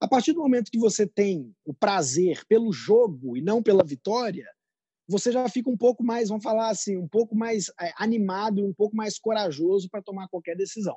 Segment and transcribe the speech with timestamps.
[0.00, 4.46] A partir do momento que você tem o prazer pelo jogo e não pela vitória,
[5.08, 8.62] você já fica um pouco mais, vamos falar assim, um pouco mais é, animado e
[8.62, 10.96] um pouco mais corajoso para tomar qualquer decisão.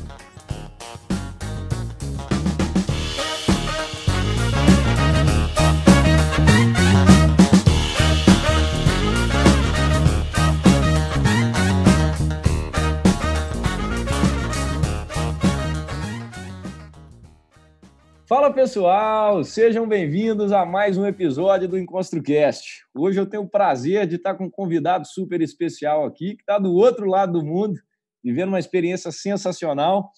[18.41, 22.83] Fala pessoal, sejam bem-vindos a mais um episódio do EnconstruCast.
[22.91, 26.57] Hoje eu tenho o prazer de estar com um convidado super especial aqui, que está
[26.57, 27.79] do outro lado do mundo,
[28.23, 30.09] vivendo uma experiência sensacional.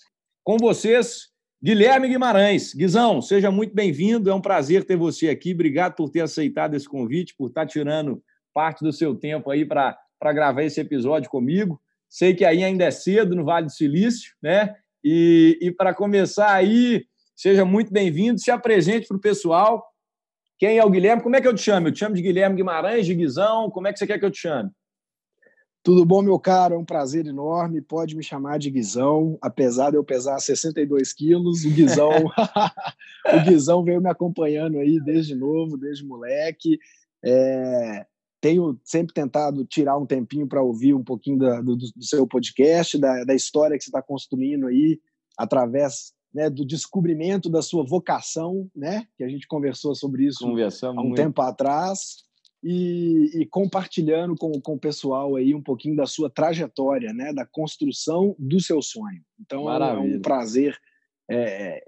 [0.42, 2.74] Com vocês, Guilherme Guimarães.
[2.74, 5.54] Guizão, seja muito bem-vindo, é um prazer ter você aqui.
[5.54, 9.98] Obrigado por ter aceitado esse convite, por estar tirando parte do seu tempo aí para
[10.28, 11.78] gravar esse episódio comigo.
[12.08, 14.74] Sei que aí ainda é cedo no Vale do Silício, né?
[15.04, 17.04] E, e para começar aí,
[17.36, 19.84] Seja muito bem-vindo, se apresente para o pessoal.
[20.58, 21.24] Quem é o Guilherme?
[21.24, 21.88] Como é que eu te chamo?
[21.88, 23.72] Eu te chamo de Guilherme Guimarães, de Guizão?
[23.72, 24.70] Como é que você quer que eu te chame?
[25.82, 26.76] Tudo bom, meu caro?
[26.76, 27.82] É um prazer enorme.
[27.82, 31.66] Pode me chamar de Guizão, apesar de eu pesar 62 quilos.
[31.66, 32.12] O Guizão,
[33.34, 36.78] o Guizão veio me acompanhando aí desde novo, desde moleque.
[37.26, 38.06] É,
[38.40, 42.98] tenho sempre tentado tirar um tempinho para ouvir um pouquinho da, do, do, seu podcast,
[42.98, 45.00] da, da história que você está construindo aí
[45.38, 50.98] através né, do descobrimento da sua vocação, né, que a gente conversou sobre isso Conversamos
[50.98, 51.18] há um muito.
[51.18, 52.24] tempo atrás,
[52.64, 57.46] e, e, compartilhando com, com o pessoal aí um pouquinho da sua trajetória, né, da
[57.46, 59.22] construção do seu sonho.
[59.40, 60.14] Então Maravilha.
[60.14, 60.78] é um prazer
[61.30, 61.84] é,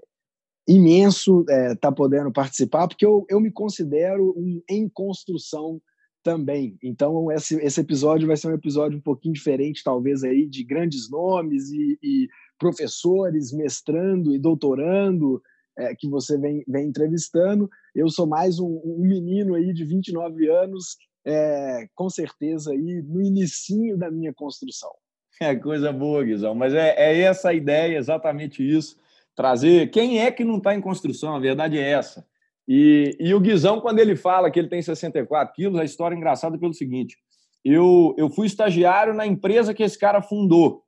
[0.68, 5.80] imenso estar é, tá podendo participar, porque eu, eu me considero um em construção
[6.22, 6.76] também.
[6.82, 11.08] Então, esse, esse episódio vai ser um episódio um pouquinho diferente, talvez, aí, de grandes
[11.08, 12.28] nomes e, e
[12.58, 15.42] professores, mestrando e doutorando
[15.78, 17.68] é, que você vem, vem entrevistando.
[17.94, 23.22] Eu sou mais um, um menino aí de 29 anos, é, com certeza aí no
[23.22, 24.90] inicinho da minha construção.
[25.38, 28.96] É coisa boa, Guizão, mas é, é essa a ideia, exatamente isso.
[29.34, 32.26] Trazer quem é que não está em construção, a verdade é essa.
[32.66, 36.16] E, e o Guizão, quando ele fala que ele tem 64 quilos, a história é
[36.16, 37.18] engraçada pelo seguinte:
[37.62, 40.85] eu, eu fui estagiário na empresa que esse cara fundou.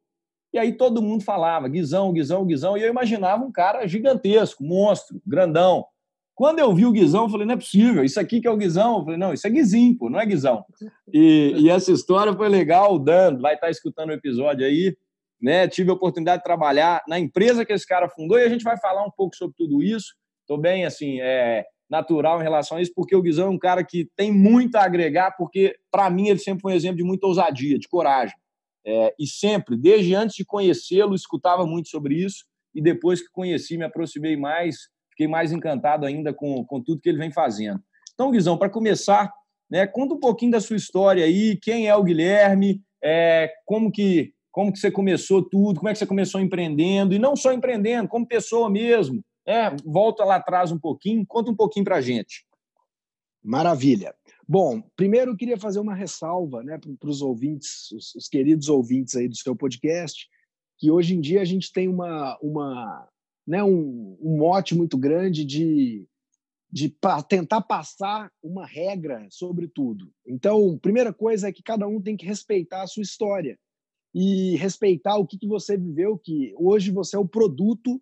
[0.52, 5.20] E aí todo mundo falava Guizão, Guizão, Guizão, e eu imaginava um cara gigantesco, monstro,
[5.26, 5.84] grandão.
[6.34, 8.56] Quando eu vi o Guizão, eu falei, não é possível, isso aqui que é o
[8.56, 8.98] Guizão.
[8.98, 10.64] Eu falei, não, isso é Guizinho, pô, não é Guizão.
[11.12, 14.96] E, e essa história foi legal, o Dan vai estar escutando o episódio aí,
[15.42, 15.66] né?
[15.66, 18.78] Tive a oportunidade de trabalhar na empresa que esse cara fundou e a gente vai
[18.78, 20.14] falar um pouco sobre tudo isso.
[20.42, 23.82] Estou bem, assim, é, natural em relação a isso, porque o Guizão é um cara
[23.82, 27.26] que tem muito a agregar, porque, para mim, ele sempre foi um exemplo de muita
[27.26, 28.36] ousadia, de coragem.
[28.90, 33.76] É, e sempre, desde antes de conhecê-lo, escutava muito sobre isso, e depois que conheci,
[33.76, 37.78] me aproximei mais, fiquei mais encantado ainda com, com tudo que ele vem fazendo.
[38.14, 39.30] Então, Guizão, para começar,
[39.70, 44.32] né, conta um pouquinho da sua história aí, quem é o Guilherme, é, como que
[44.50, 48.08] como que você começou tudo, como é que você começou empreendendo, e não só empreendendo,
[48.08, 52.44] como pessoa mesmo, é, volta lá atrás um pouquinho, conta um pouquinho para a gente.
[53.44, 54.14] Maravilha.
[54.50, 59.14] Bom, primeiro eu queria fazer uma ressalva né, para os ouvintes, os, os, queridos ouvintes
[59.14, 60.26] aí do seu podcast,
[60.78, 63.06] que hoje em dia a gente tem uma, uma,
[63.46, 66.08] né, um, um mote muito grande de,
[66.72, 70.10] de pa tentar passar uma regra sobre tudo.
[70.26, 73.58] Então, primeira coisa é que cada um tem que respeitar a sua história
[74.14, 78.00] e respeitar o que, que você viveu, que hoje você é o produto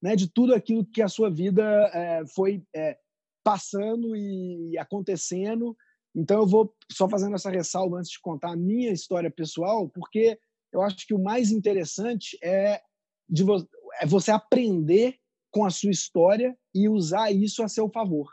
[0.00, 2.96] né, de tudo aquilo que a sua vida é, foi é,
[3.42, 5.76] passando e acontecendo.
[6.14, 10.38] Então, eu vou só fazendo essa ressalva antes de contar a minha história pessoal, porque
[10.72, 12.80] eu acho que o mais interessante é,
[13.28, 13.66] de vo
[14.00, 15.16] é você aprender
[15.50, 18.30] com a sua história e usar isso a seu favor.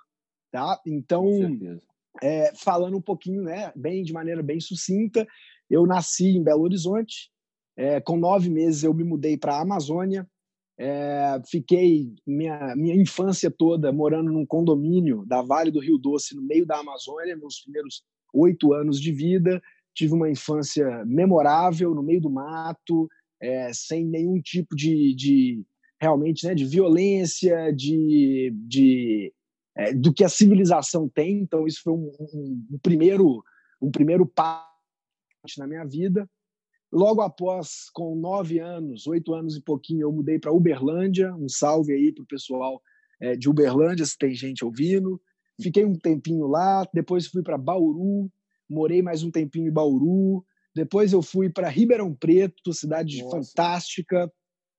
[0.51, 0.80] Tá?
[0.86, 1.27] Então,
[2.22, 5.27] é, falando um pouquinho, né, bem de maneira bem sucinta,
[5.69, 7.31] eu nasci em Belo Horizonte.
[7.77, 10.30] É, com nove meses eu me mudei para a Amazônia,
[10.77, 16.42] é, fiquei minha, minha infância toda morando num condomínio da Vale do Rio Doce, no
[16.42, 19.62] meio da Amazônia, meus primeiros oito anos de vida,
[19.94, 23.07] tive uma infância memorável no meio do mato,
[23.42, 25.66] é, sem nenhum tipo de, de
[26.00, 29.33] realmente né, de violência, de, de
[29.77, 31.39] é, do que a civilização tem.
[31.39, 33.42] Então isso foi um, um, um primeiro
[33.81, 34.66] um primeiro passo
[35.57, 36.30] na minha vida.
[36.95, 41.36] Logo após, com nove anos, oito anos e pouquinho, eu mudei para Uberlândia.
[41.36, 42.81] Um salve aí para o pessoal
[43.19, 45.21] é, de Uberlândia, se tem gente ouvindo.
[45.62, 48.31] Fiquei um tempinho lá, depois fui para Bauru,
[48.69, 50.45] morei mais um tempinho em Bauru.
[50.74, 53.41] Depois eu fui para Ribeirão Preto, cidade Nossa.
[53.41, 54.31] fantástica.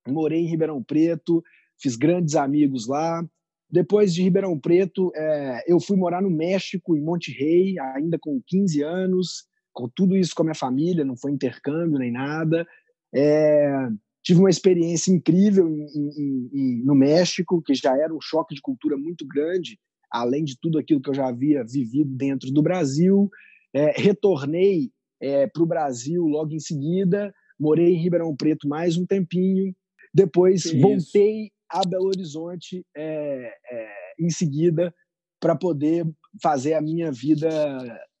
[0.07, 1.43] Morei em Ribeirão Preto,
[1.79, 3.23] fiz grandes amigos lá.
[3.69, 8.41] Depois de Ribeirão Preto, é, eu fui morar no México, em Monte Rei, ainda com
[8.47, 9.45] 15 anos,
[9.77, 12.67] com tudo isso com a minha família, não foi intercâmbio nem nada.
[13.13, 13.87] É,
[14.23, 18.61] tive uma experiência incrível em, em, em, no México, que já era um choque de
[18.61, 19.79] cultura muito grande,
[20.11, 23.29] além de tudo aquilo que eu já havia vivido dentro do Brasil.
[23.71, 24.89] É, retornei
[25.21, 29.75] é, para o Brasil logo em seguida, morei em Ribeirão Preto mais um tempinho,
[30.11, 31.51] depois que voltei isso?
[31.69, 33.89] a Belo Horizonte é, é,
[34.19, 34.91] em seguida
[35.39, 36.03] para poder
[36.41, 37.49] fazer a minha vida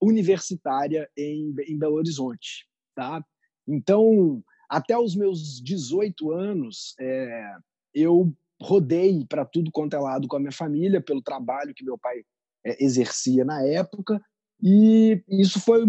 [0.01, 3.23] universitária em, em Belo Horizonte, tá?
[3.67, 7.55] Então, até os meus 18 anos, é,
[7.93, 11.97] eu rodei para tudo quanto é lado com a minha família, pelo trabalho que meu
[11.97, 12.23] pai
[12.65, 14.21] é, exercia na época,
[14.61, 15.85] e isso foi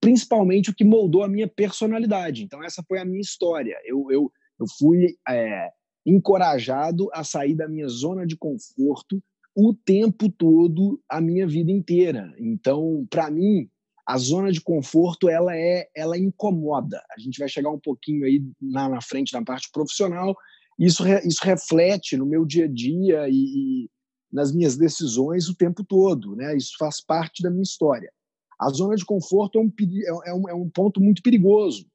[0.00, 2.42] principalmente o que moldou a minha personalidade.
[2.42, 3.78] Então, essa foi a minha história.
[3.84, 5.70] Eu, eu, eu fui é,
[6.04, 9.22] encorajado a sair da minha zona de conforto
[9.54, 12.32] o tempo todo, a minha vida inteira.
[12.38, 13.68] Então, para mim,
[14.06, 17.02] a zona de conforto ela é ela incomoda.
[17.16, 20.34] A gente vai chegar um pouquinho aí na, na frente na parte profissional.
[20.78, 23.90] Isso, re, isso reflete no meu dia a dia e, e,
[24.32, 26.56] nas minhas decisões o tempo todo, né?
[26.56, 28.10] Isso faz parte da minha história.
[28.58, 31.86] A zona de conforto é um, é, é um, é um ponto muito perigoso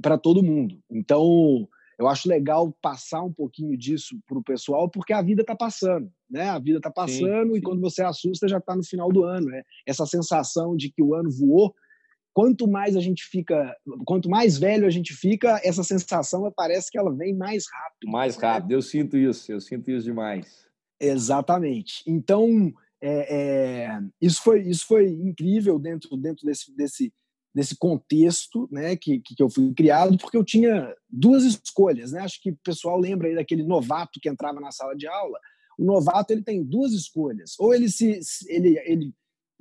[0.00, 0.80] para todo mundo.
[0.90, 1.68] Então,
[1.98, 6.10] eu acho legal passar um pouquinho disso para o pessoal, porque a vida está passando,
[6.30, 6.48] né?
[6.48, 7.58] A vida está passando sim, sim.
[7.58, 9.62] e quando você assusta já está no final do ano, né?
[9.86, 11.74] Essa sensação de que o ano voou.
[12.32, 16.98] Quanto mais a gente fica, quanto mais velho a gente fica, essa sensação parece que
[16.98, 18.12] ela vem mais rápido.
[18.12, 18.46] Mais né?
[18.46, 20.66] rápido, eu sinto isso, eu sinto isso demais.
[21.00, 22.04] Exatamente.
[22.06, 27.12] Então, é, é, isso foi isso foi incrível dentro dentro desse desse
[27.54, 32.12] nesse contexto né, que, que eu fui criado, porque eu tinha duas escolhas.
[32.12, 32.20] Né?
[32.20, 35.38] Acho que o pessoal lembra aí daquele novato que entrava na sala de aula.
[35.78, 37.54] O novato ele tem duas escolhas.
[37.58, 39.14] Ou ele se, ele, ele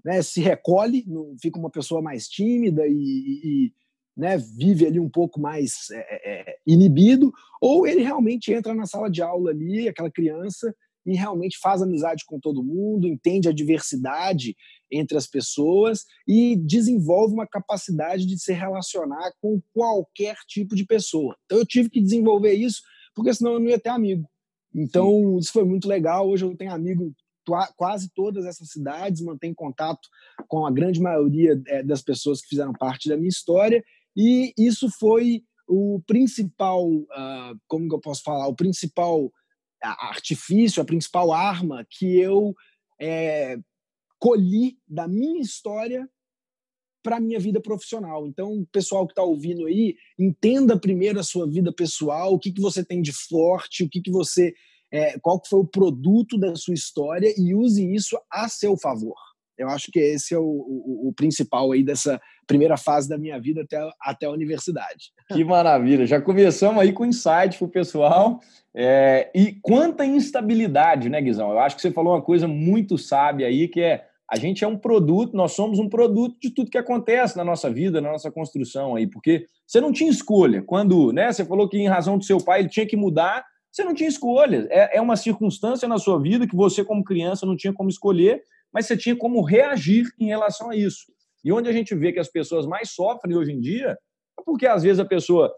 [0.04, 1.06] né, se recolhe,
[1.40, 3.74] fica uma pessoa mais tímida e, e
[4.18, 7.32] né, vive ali um pouco mais é, é, é, inibido,
[7.62, 10.74] ou ele realmente entra na sala de aula ali, aquela criança,
[11.06, 14.58] e realmente faz amizade com todo mundo, entende a diversidade
[14.92, 21.38] entre as pessoas e desenvolve uma capacidade de se relacionar com qualquer tipo de pessoa.
[21.46, 22.82] Então eu tive que desenvolver isso,
[23.16, 24.28] porque senão eu não ia ter amigo.
[24.78, 25.38] Então Sim.
[25.40, 26.30] isso foi muito legal.
[26.30, 27.14] Hoje eu tenho amigo
[27.76, 30.08] quase todas essas cidades, mantenho contato
[30.48, 33.84] com a grande maioria é, das pessoas que fizeram parte da minha história
[34.16, 39.32] e isso foi o principal, uh, como que eu posso falar, o principal
[39.82, 42.56] artifício, a principal arma que eu
[43.00, 43.58] é,
[44.20, 46.10] colhi da minha história
[47.08, 48.28] para a minha vida profissional.
[48.28, 52.60] Então, pessoal que está ouvindo aí, entenda primeiro a sua vida pessoal, o que, que
[52.60, 54.54] você tem de forte, o que, que você.
[54.92, 59.16] É, qual que foi o produto da sua história e use isso a seu favor.
[59.58, 63.40] Eu acho que esse é o, o, o, principal aí dessa primeira fase da minha
[63.40, 65.12] vida até, até a universidade.
[65.32, 66.06] Que maravilha!
[66.06, 68.42] Já começamos aí com insight para o pessoal.
[68.76, 71.52] É, e quanta instabilidade, né, Guizão?
[71.52, 74.68] Eu acho que você falou uma coisa muito sábia aí, que é a gente é
[74.68, 78.32] um produto, nós somos um produto de tudo que acontece na nossa vida, na nossa
[78.32, 80.62] construção aí, porque você não tinha escolha.
[80.62, 83.84] Quando né, você falou que, em razão do seu pai, ele tinha que mudar, você
[83.84, 84.68] não tinha escolha.
[84.70, 88.42] É, é uma circunstância na sua vida que você, como criança, não tinha como escolher
[88.74, 91.12] mas você tinha como reagir em relação a isso.
[91.44, 93.98] E onde a gente vê que as pessoas mais sofrem hoje em dia
[94.40, 95.52] é porque, às vezes, a pessoa,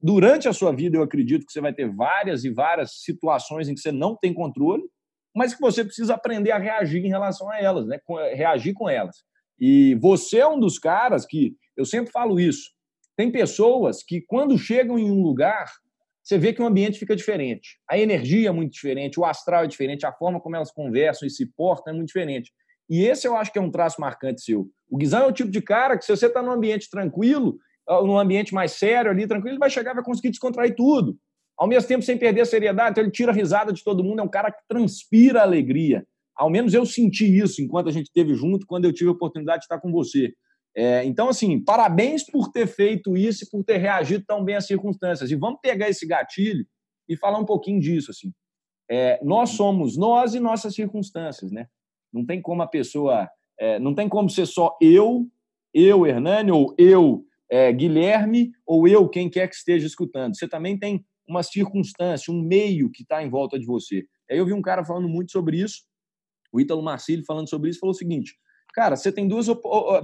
[0.00, 3.74] durante a sua vida, eu acredito que você vai ter várias e várias situações em
[3.74, 4.82] que você não tem controle,
[5.36, 7.98] mas que você precisa aprender a reagir em relação a elas, né?
[8.34, 9.16] reagir com elas.
[9.60, 12.70] E você é um dos caras que, eu sempre falo isso,
[13.14, 15.70] tem pessoas que, quando chegam em um lugar,
[16.22, 17.78] você vê que o ambiente fica diferente.
[17.88, 21.30] A energia é muito diferente, o astral é diferente, a forma como elas conversam e
[21.30, 22.50] se portam é muito diferente.
[22.88, 24.66] E esse eu acho que é um traço marcante seu.
[24.88, 28.00] O Guizão é o tipo de cara que, se você está num ambiente tranquilo, ah,
[28.00, 31.18] num ambiente mais sério ali, tranquilo, ele vai chegar e vai conseguir descontrair tudo.
[31.58, 34.20] Ao mesmo tempo, sem perder a seriedade, então ele tira a risada de todo mundo,
[34.20, 36.06] é um cara que transpira alegria.
[36.36, 39.60] Ao menos eu senti isso enquanto a gente esteve junto, quando eu tive a oportunidade
[39.60, 40.34] de estar com você.
[40.76, 44.66] É, então, assim, parabéns por ter feito isso e por ter reagido tão bem às
[44.66, 45.30] circunstâncias.
[45.30, 46.66] E vamos pegar esse gatilho
[47.08, 48.10] e falar um pouquinho disso.
[48.10, 48.30] Assim.
[48.90, 51.66] É, nós somos nós e nossas circunstâncias, né?
[52.12, 53.26] Não tem como a pessoa,
[53.58, 55.26] é, não tem como ser só eu,
[55.72, 60.36] eu, Hernani, ou eu, é, Guilherme, ou eu, quem quer que esteja escutando.
[60.36, 64.04] Você também tem uma circunstância, um meio que está em volta de você.
[64.30, 65.82] Aí eu vi um cara falando muito sobre isso,
[66.52, 68.34] o Ítalo Marcílio falando sobre isso, falou o seguinte:
[68.74, 69.62] Cara, você tem duas op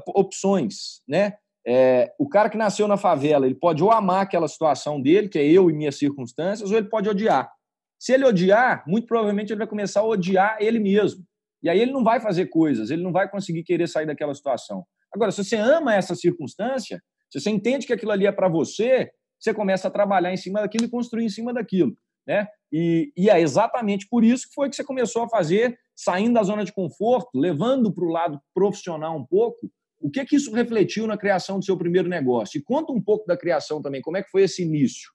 [0.09, 1.35] opções, né?
[1.65, 5.39] É, o cara que nasceu na favela, ele pode ou amar aquela situação dele, que
[5.39, 7.51] é eu e minhas circunstâncias, ou ele pode odiar.
[7.99, 11.25] Se ele odiar, muito provavelmente ele vai começar a odiar ele mesmo.
[11.63, 14.85] E aí ele não vai fazer coisas, ele não vai conseguir querer sair daquela situação.
[15.15, 17.01] Agora, se você ama essa circunstância,
[17.31, 19.11] se você entende que aquilo ali é para você,
[19.43, 21.97] você começa a trabalhar em cima daquilo e construir em cima daquilo.
[22.27, 22.47] Né?
[22.71, 26.43] E, e é exatamente por isso que foi que você começou a fazer saindo da
[26.43, 29.71] zona de conforto, levando para o lado profissional um pouco,
[30.01, 32.59] o que que isso refletiu na criação do seu primeiro negócio?
[32.59, 35.11] E conta um pouco da criação também, como é que foi esse início?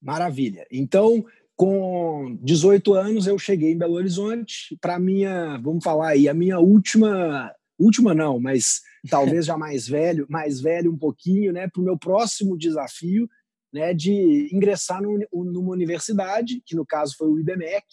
[0.00, 0.66] Maravilha.
[0.70, 1.24] Então,
[1.56, 6.58] com 18 anos, eu cheguei em Belo Horizonte para minha, vamos falar aí, a minha
[6.58, 11.84] última, última não, mas talvez já mais velho, mais velho um pouquinho, né, para o
[11.84, 13.28] meu próximo desafio,
[13.72, 17.84] né, de ingressar no, numa universidade, que no caso foi o IBMEC,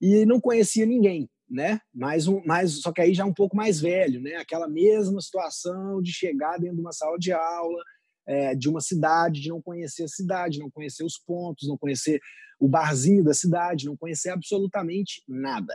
[0.00, 1.80] e não conhecia ninguém, né?
[1.92, 4.36] Mais um, mais, só que aí já um pouco mais velho, né?
[4.36, 7.82] Aquela mesma situação de chegar dentro de uma sala de aula,
[8.24, 12.20] é, de uma cidade, de não conhecer a cidade, não conhecer os pontos, não conhecer
[12.60, 15.74] o barzinho da cidade, não conhecer absolutamente nada.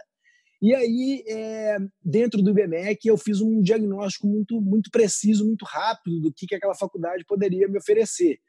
[0.64, 6.22] E aí, é, dentro do IBMEC, eu fiz um diagnóstico muito, muito preciso, muito rápido
[6.22, 8.40] do que, que aquela faculdade poderia me oferecer.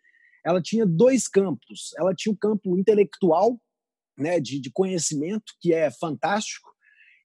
[0.46, 1.92] Ela tinha dois campos.
[1.98, 3.60] Ela tinha o campo intelectual,
[4.16, 6.70] né, de, de conhecimento, que é fantástico,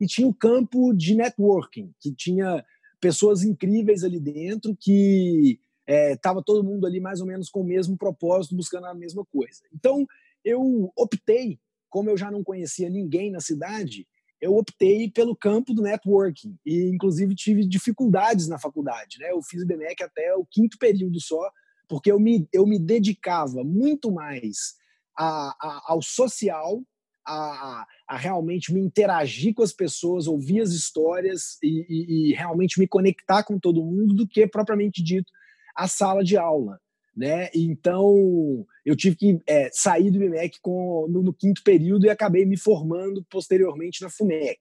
[0.01, 2.65] e tinha o campo de networking, que tinha
[2.99, 7.67] pessoas incríveis ali dentro, que estava é, todo mundo ali mais ou menos com o
[7.67, 9.59] mesmo propósito, buscando a mesma coisa.
[9.71, 10.07] Então,
[10.43, 11.59] eu optei,
[11.91, 14.07] como eu já não conhecia ninguém na cidade,
[14.41, 19.17] eu optei pelo campo do networking e, inclusive, tive dificuldades na faculdade.
[19.19, 19.31] Né?
[19.31, 21.51] Eu fiz o BMEC até o quinto período só,
[21.87, 24.75] porque eu me, eu me dedicava muito mais
[25.17, 26.81] a, a, ao social,
[27.27, 32.79] a, a, realmente me interagir com as pessoas, ouvir as histórias e, e, e, realmente
[32.79, 35.31] me conectar com todo mundo do que propriamente dito
[35.75, 36.79] a sala de aula.
[37.19, 37.49] Né?
[37.53, 42.45] Então eu tive que é, sair do IBMEC com, no, no, quinto período e acabei
[42.45, 44.57] me formando posteriormente na FUMEC.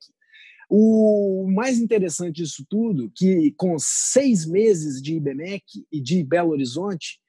[0.69, 5.63] O mais interessante disso tudo, que com seis meses de IBMEC
[5.93, 7.21] e de Belo Horizonte,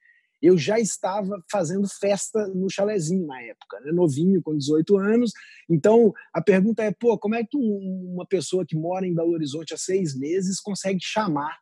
[0.42, 3.92] eu já estava fazendo festa no chalezinho na época, né?
[3.92, 5.30] novinho, com 18 anos.
[5.68, 9.74] Então, a pergunta é, pô, como é que uma pessoa que mora em Belo Horizonte
[9.74, 11.56] há seis meses consegue chamar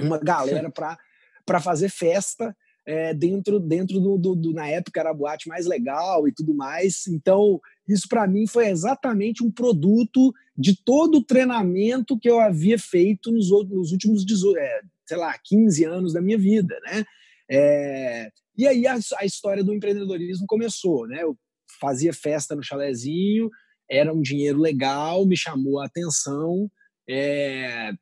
[0.00, 0.72] uma galera
[1.44, 5.66] para fazer festa é, dentro, dentro do, do, do, Na época era a boate mais
[5.66, 7.06] legal e tudo mais.
[7.06, 12.78] Então, isso para mim foi exatamente um produto de todo o treinamento que eu havia
[12.78, 14.24] feito nos, nos últimos,
[14.56, 17.04] é, sei lá, 15 anos da minha vida, né?
[17.50, 21.22] É, e aí a, a, história do empreendedorismo começou, né?
[21.22, 21.36] Eu
[21.80, 23.50] fazia festa no chalezinho,
[23.90, 26.70] era um dinheiro legal, me chamou a atenção.
[27.08, 27.92] É,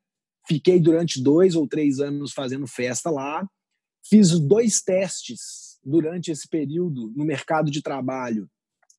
[0.47, 3.45] fiquei durante dois ou três anos fazendo festa lá.
[4.03, 8.49] Fiz dois testes durante esse período no mercado de trabalho.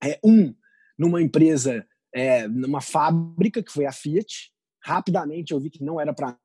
[0.03, 0.55] É, um
[0.99, 4.53] numa empresa, é, numa fábrica que foi a Fiat.
[4.83, 6.39] Rapidamente eu vi que não era para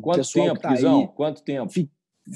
[0.00, 1.72] Quanto tempo, tá Aí, Quanto tempo?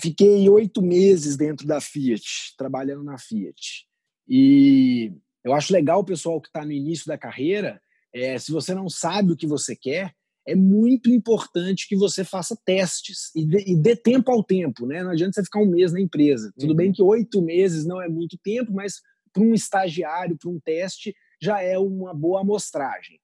[0.01, 3.87] Fiquei oito meses dentro da Fiat, trabalhando na Fiat.
[4.29, 7.81] E eu acho legal o pessoal que está no início da carreira,
[8.15, 10.15] é, se você não sabe o que você quer,
[10.49, 15.03] é muito importante que você faça testes e dê, e dê tempo ao tempo, né?
[15.03, 16.51] Não adianta você ficar um mês na empresa.
[16.59, 16.77] Tudo uhum.
[16.77, 21.15] bem que oito meses não é muito tempo, mas para um estagiário, para um teste,
[21.41, 23.21] já é uma boa amostragem.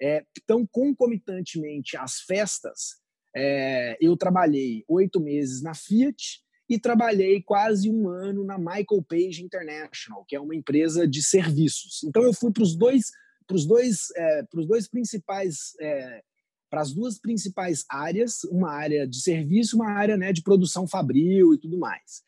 [0.00, 2.96] É, então, concomitantemente às festas,
[3.34, 9.42] é, eu trabalhei oito meses na Fiat e trabalhei quase um ano na Michael Page
[9.42, 12.04] International, que é uma empresa de serviços.
[12.04, 13.10] Então eu fui para os dois,
[13.46, 16.22] para os dois, é, dois principais, é,
[16.70, 21.54] para as duas principais áreas, uma área de serviço, uma área né, de produção fabril
[21.54, 22.22] e tudo mais.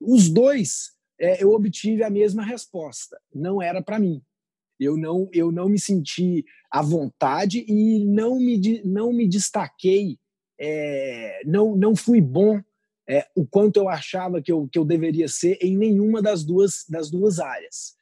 [0.00, 3.20] Os dois é, eu obtive a mesma resposta.
[3.32, 4.20] Não era para mim.
[4.78, 10.18] Eu não, eu não me senti à vontade e não me, não me destaquei
[10.58, 12.60] é, não, não fui bom
[13.08, 16.84] é, o quanto eu achava que eu, que eu deveria ser em nenhuma das duas,
[16.88, 17.94] das duas áreas.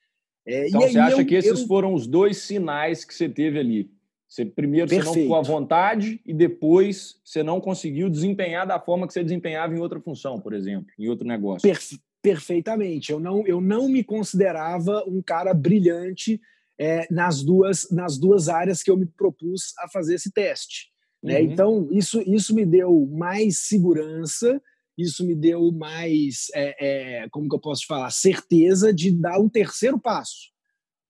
[0.46, 1.66] É, então, você acha eu, que esses eu...
[1.66, 3.90] foram os dois sinais que você teve ali?
[4.32, 5.12] Você primeiro Perfeito.
[5.12, 9.22] você não ficou à vontade e depois você não conseguiu desempenhar da forma que você
[9.22, 11.68] desempenhava em outra função, por exemplo, em outro negócio.
[11.68, 13.12] Perfe perfeitamente.
[13.12, 16.40] Eu não, eu não me considerava um cara brilhante
[16.78, 20.90] é, nas, duas, nas duas áreas que eu me propus a fazer esse teste.
[21.22, 21.38] Né?
[21.38, 21.52] Uhum.
[21.52, 24.62] Então, isso, isso me deu mais segurança,
[24.96, 26.76] isso me deu mais, é,
[27.22, 30.50] é, como que eu posso te falar, certeza de dar um terceiro passo,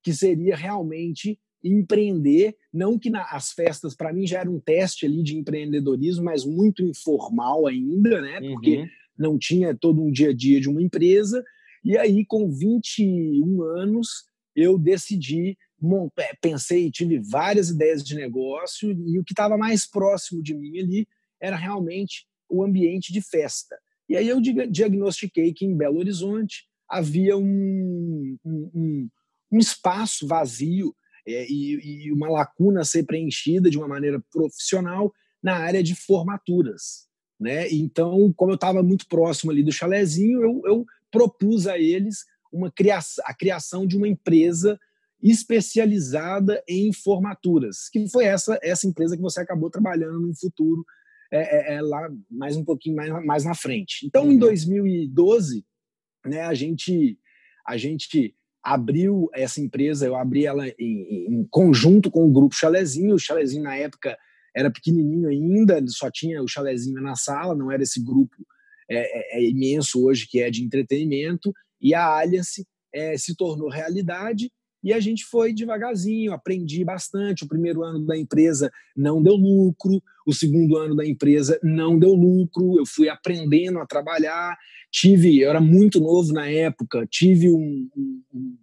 [0.02, 5.06] que seria realmente empreender, não que na, as festas para mim já era um teste
[5.06, 8.40] ali de empreendedorismo, mas muito informal ainda, né?
[8.40, 8.88] Porque uhum.
[9.18, 11.44] não tinha todo um dia a dia de uma empresa.
[11.84, 15.56] E aí com 21 anos eu decidi
[16.16, 20.78] é, pensei, tive várias ideias de negócio e o que estava mais próximo de mim
[20.78, 21.08] ali
[21.40, 23.76] era realmente o ambiente de festa.
[24.08, 29.08] E aí eu diagnostiquei que em Belo Horizonte havia um, um,
[29.50, 30.94] um espaço vazio
[31.26, 35.12] é, e, e, uma lacuna a ser preenchida de uma maneira profissional
[35.42, 37.06] na área de formaturas.
[37.38, 37.68] Né?
[37.70, 42.70] Então, como eu estava muito próximo ali do chalezinho, eu, eu propus a eles uma
[42.70, 44.78] criação, a criação de uma empresa
[45.22, 50.84] especializada em formaturas, que foi essa essa empresa que você acabou trabalhando no futuro
[51.32, 54.04] é, é, é lá mais um pouquinho mais, mais na frente.
[54.04, 54.32] Então, uhum.
[54.32, 55.64] em 2012,
[56.26, 57.18] né, a gente
[57.66, 63.14] a gente abriu essa empresa, eu abri ela em, em conjunto com o grupo Chalezinho.
[63.14, 64.16] O Chalezinho na época
[64.54, 68.36] era pequenininho ainda, só tinha o Chalezinho na sala, não era esse grupo
[68.88, 71.52] é, é, é imenso hoje que é de entretenimento.
[71.80, 74.50] E a Alliance é, se tornou realidade
[74.82, 77.44] e a gente foi devagarzinho, aprendi bastante.
[77.44, 82.12] O primeiro ano da empresa não deu lucro, o segundo ano da empresa não deu
[82.12, 82.78] lucro.
[82.78, 84.58] Eu fui aprendendo a trabalhar.
[84.90, 87.88] Tive, eu era muito novo na época, tive um,
[88.34, 88.58] um,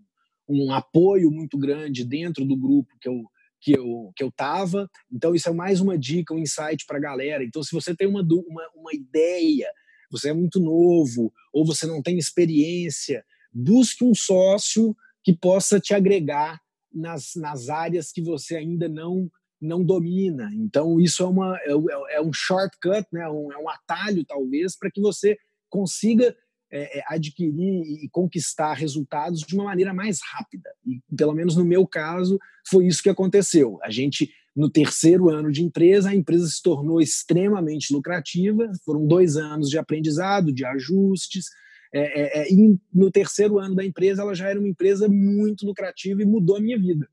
[0.50, 3.24] um apoio muito grande dentro do grupo que eu
[3.62, 4.90] que eu que eu tava.
[5.12, 7.44] Então isso é mais uma dica, um insight para a galera.
[7.44, 9.70] Então se você tem uma, uma uma ideia,
[10.12, 13.24] você é muito novo ou você não tem experiência,
[13.54, 14.96] busque um sócio
[15.30, 16.60] que possa te agregar
[16.92, 19.30] nas, nas áreas que você ainda não
[19.62, 20.50] não domina.
[20.54, 23.28] Então, isso é, uma, é, é, é um shortcut, né?
[23.30, 25.38] um, é um atalho, talvez, para que você
[25.70, 26.34] consiga
[26.72, 30.70] é, é, adquirir e conquistar resultados de uma maneira mais rápida.
[30.88, 32.40] E, pelo menos no meu caso,
[32.70, 33.78] foi isso que aconteceu.
[33.84, 39.36] A gente, no terceiro ano de empresa, a empresa se tornou extremamente lucrativa, foram dois
[39.36, 41.48] anos de aprendizado, de ajustes,
[41.94, 45.66] é, é, é, e no terceiro ano da empresa, ela já era uma empresa muito
[45.66, 47.08] lucrativa e mudou a minha vida.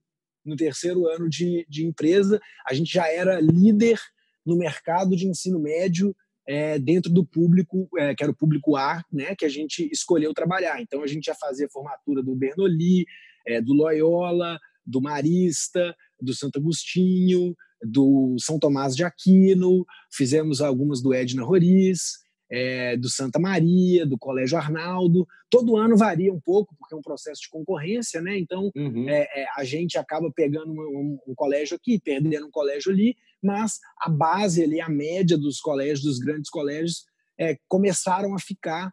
[0.44, 3.98] No terceiro ano de, de empresa, a gente já era líder
[4.44, 6.14] no mercado de ensino médio
[6.46, 10.32] é, dentro do público, é, que era o público A, né, que a gente escolheu
[10.32, 10.80] trabalhar.
[10.80, 13.04] Então, a gente já fazia formatura do Bernoulli,
[13.46, 21.02] é, do Loyola, do Marista, do Santo Agostinho, do São Tomás de Aquino, fizemos algumas
[21.02, 22.18] do Edna Roriz,
[22.50, 25.26] é, do Santa Maria, do Colégio Arnaldo.
[25.50, 28.38] Todo ano varia um pouco, porque é um processo de concorrência, né?
[28.38, 29.08] Então uhum.
[29.08, 33.16] é, é, a gente acaba pegando um, um, um, colégio aqui, perdendo um colégio ali,
[33.42, 37.04] mas a base ali, a média dos colégios, dos grandes colégios,
[37.38, 38.92] é, começaram a ficar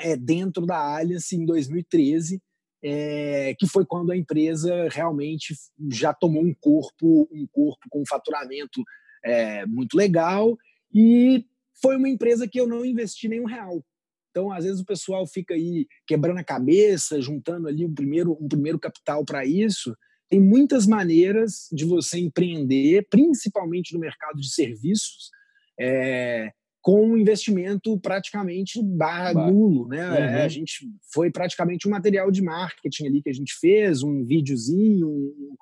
[0.00, 2.40] é, dentro da Allianz em 2013.
[2.80, 5.52] É, que foi quando a empresa realmente
[5.90, 8.84] já tomou um corpo, um corpo com faturamento
[9.24, 10.56] é, muito legal
[10.94, 11.44] e
[11.80, 13.84] foi uma empresa que eu não investi nenhum real.
[14.30, 18.48] Então, às vezes o pessoal fica aí quebrando a cabeça, juntando ali um primeiro, um
[18.48, 19.96] primeiro capital para isso.
[20.28, 25.30] Tem muitas maneiras de você empreender, principalmente no mercado de serviços,
[25.80, 29.88] é, com um investimento praticamente barra nulo.
[29.88, 30.08] Né?
[30.08, 30.14] Uhum.
[30.14, 34.24] É, a gente foi praticamente um material de marketing ali que a gente fez, um
[34.24, 35.54] videozinho, um,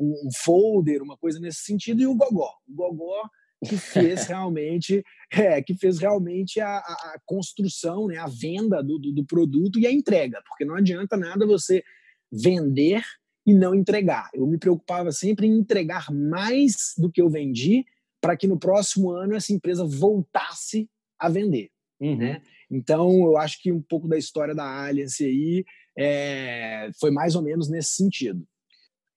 [0.00, 2.50] um folder, uma coisa nesse sentido, e o Gogó.
[2.68, 3.28] O Gogó
[3.66, 9.12] que fez realmente é, que fez realmente a, a, construção, né, a venda do, do,
[9.12, 11.82] do, produto e a entrega, porque não adianta nada você
[12.30, 13.02] vender
[13.46, 14.30] e não entregar.
[14.34, 17.84] Eu me preocupava sempre em entregar mais do que eu vendi
[18.20, 21.70] para que no próximo ano essa empresa voltasse a vender.
[22.00, 22.16] Uhum.
[22.16, 22.42] Né?
[22.70, 25.64] Então, eu acho que um pouco da história da Allianz aí
[25.98, 28.46] é, foi mais ou menos nesse sentido.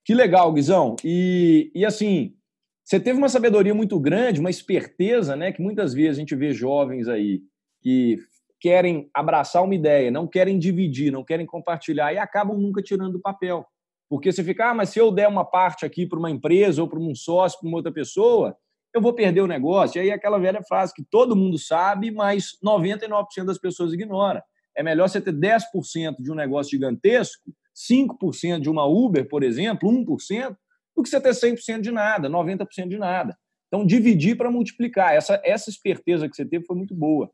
[0.03, 0.95] Que legal, Guizão.
[1.03, 2.36] E, e assim,
[2.85, 5.51] você teve uma sabedoria muito grande, uma esperteza, né?
[5.51, 7.41] Que muitas vezes a gente vê jovens aí
[7.81, 8.19] que
[8.59, 13.19] querem abraçar uma ideia, não querem dividir, não querem compartilhar e acabam nunca tirando do
[13.21, 13.65] papel.
[14.07, 16.87] Porque você fica, ah, mas se eu der uma parte aqui para uma empresa ou
[16.87, 18.55] para um sócio, para uma outra pessoa,
[18.93, 19.97] eu vou perder o negócio.
[19.97, 24.43] E aí aquela velha frase que todo mundo sabe, mas 99% das pessoas ignora.
[24.77, 27.43] É melhor você ter 10% de um negócio gigantesco,
[27.75, 30.55] 5% de uma Uber, por exemplo, 1%,
[30.95, 33.38] do que você ter 100% de nada, 90% de nada.
[33.67, 35.13] Então, dividir para multiplicar.
[35.13, 37.29] Essa, essa esperteza que você teve foi muito boa.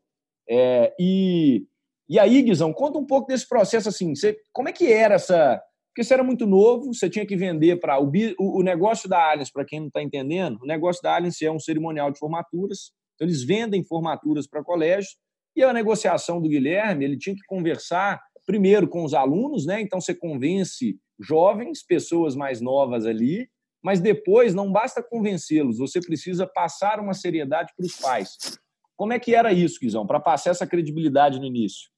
[0.48, 1.64] É, e,
[2.08, 3.88] e aí, Guizão, conta um pouco desse processo.
[3.88, 4.14] assim.
[4.14, 5.62] Você, como é que era essa.
[5.88, 8.00] Porque você era muito novo, você tinha que vender para.
[8.00, 11.50] O, o, negócio da Allianz, para quem não está entendendo, o negócio da Allianz é
[11.50, 12.92] um cerimonial de formaturas.
[13.14, 15.16] Então, eles vendem formaturas para colégios.
[15.54, 19.80] E a negociação do Guilherme, ele tinha que conversar primeiro com os alunos, né?
[19.80, 23.48] Então, você convence jovens, pessoas mais novas ali,
[23.82, 28.58] mas depois não basta convencê-los, você precisa passar uma seriedade para os pais.
[28.96, 31.90] Como é que era isso, Guizão, para passar essa credibilidade no início?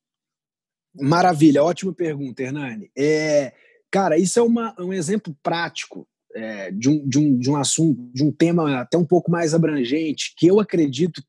[0.94, 2.90] Maravilha, ótima pergunta, Hernani.
[2.96, 3.52] É,
[3.90, 8.10] cara, isso é uma, um exemplo prático é, de, um, de, um, de um assunto,
[8.12, 11.22] de um tema até um pouco mais abrangente, que eu acredito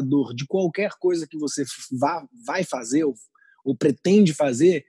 [0.00, 3.14] dor de qualquer coisa que você vá, vai fazer ou,
[3.64, 4.86] ou pretende fazer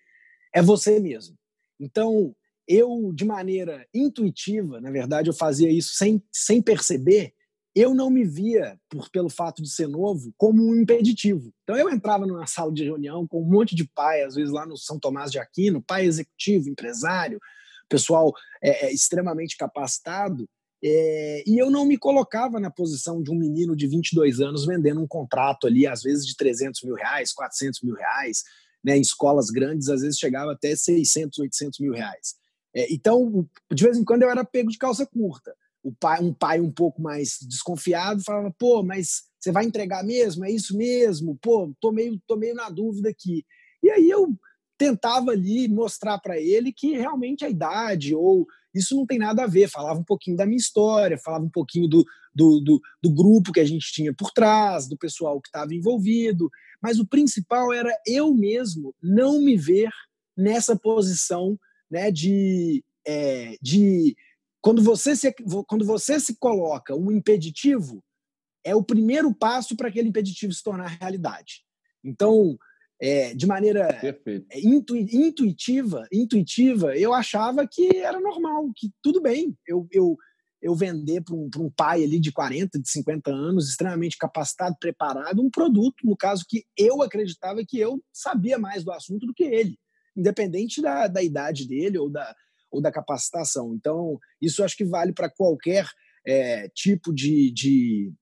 [0.53, 1.35] é você mesmo.
[1.83, 2.35] Então,
[2.67, 7.33] eu, de maneira intuitiva, na verdade, eu fazia isso sem, sem perceber,
[7.75, 11.51] eu não me via, por, pelo fato de ser novo, como um impeditivo.
[11.63, 14.65] Então, eu entrava numa sala de reunião com um monte de pai, às vezes lá
[14.65, 17.39] no São Tomás de Aquino, pai executivo, empresário,
[17.89, 20.47] pessoal é, é, extremamente capacitado,
[20.85, 25.01] é, e eu não me colocava na posição de um menino de 22 anos vendendo
[25.01, 28.43] um contrato ali, às vezes de 300 mil reais, 400 mil reais,
[28.83, 32.35] né, em escolas grandes, às vezes chegava até 600, 800 mil reais.
[32.75, 35.55] É, então, de vez em quando eu era pego de calça curta.
[35.83, 40.45] O pai, um pai um pouco mais desconfiado falava: pô, mas você vai entregar mesmo?
[40.45, 41.37] É isso mesmo?
[41.41, 43.45] Pô, tô meio, tô meio na dúvida aqui.
[43.83, 44.33] E aí eu
[44.77, 49.47] tentava ali mostrar para ele que realmente a idade ou isso não tem nada a
[49.47, 49.69] ver.
[49.69, 53.59] Falava um pouquinho da minha história, falava um pouquinho do, do, do, do grupo que
[53.59, 56.49] a gente tinha por trás, do pessoal que estava envolvido,
[56.81, 59.89] mas o principal era eu mesmo não me ver
[60.35, 61.57] nessa posição
[61.89, 64.15] né, de, é, de
[64.59, 65.33] quando você se
[65.67, 68.03] quando você se coloca um impeditivo
[68.63, 71.63] é o primeiro passo para aquele impeditivo se tornar realidade.
[72.03, 72.57] Então,
[73.05, 79.57] é, de maneira é, intu, intuitiva, intuitiva, eu achava que era normal, que tudo bem,
[79.67, 80.15] eu, eu,
[80.61, 85.41] eu vender para um, um pai ali de 40, de 50 anos, extremamente capacitado, preparado,
[85.41, 89.43] um produto, no caso que eu acreditava que eu sabia mais do assunto do que
[89.43, 89.77] ele
[90.15, 92.35] independente da, da idade dele ou da,
[92.71, 93.73] ou da capacitação.
[93.75, 95.87] Então, isso acho que vale para qualquer
[96.25, 98.13] é, tipo de, de,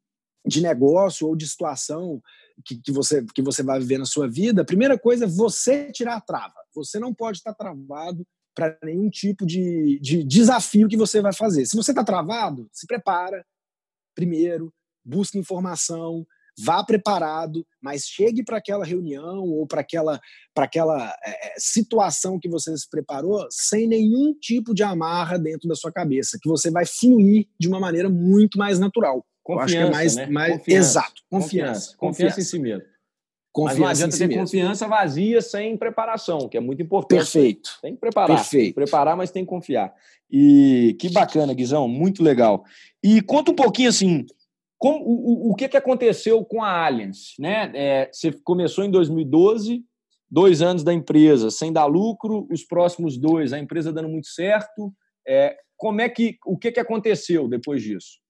[0.45, 2.21] de negócio ou de situação
[2.65, 4.61] que, que, você, que você vai viver na sua vida.
[4.61, 6.55] A primeira coisa é você tirar a trava.
[6.75, 11.65] Você não pode estar travado para nenhum tipo de, de desafio que você vai fazer.
[11.65, 13.45] Se você está travado, se prepara
[14.13, 14.73] primeiro,
[15.05, 16.25] busca informação,
[16.59, 20.19] vá preparado, mas chegue para aquela reunião ou para aquela,
[20.55, 25.91] aquela é, situação que você se preparou sem nenhum tipo de amarra dentro da sua
[25.91, 29.25] cabeça, que você vai fluir de uma maneira muito mais natural.
[29.43, 30.25] Confiança, acho que é mais, né?
[30.27, 30.79] mais confiança.
[30.79, 32.83] exato, confiança, confiança, confiança em si mesmo.
[33.51, 34.43] Confiança Mas não adianta si ter mesmo.
[34.43, 37.19] confiança vazia sem preparação, que é muito importante.
[37.19, 37.71] Perfeito.
[37.81, 38.37] Tem que preparar.
[38.37, 38.75] Perfeito.
[38.75, 39.93] Preparar, mas tem que confiar.
[40.31, 42.63] E que bacana, Guizão, muito legal.
[43.03, 44.25] E conta um pouquinho assim,
[44.77, 47.33] como, o, o que, que aconteceu com a Allianz?
[47.37, 47.71] Né?
[47.75, 49.83] É, você começou em 2012,
[50.29, 54.93] dois anos da empresa sem dar lucro, os próximos dois, a empresa dando muito certo.
[55.27, 58.20] É, como é que o que, que aconteceu depois disso?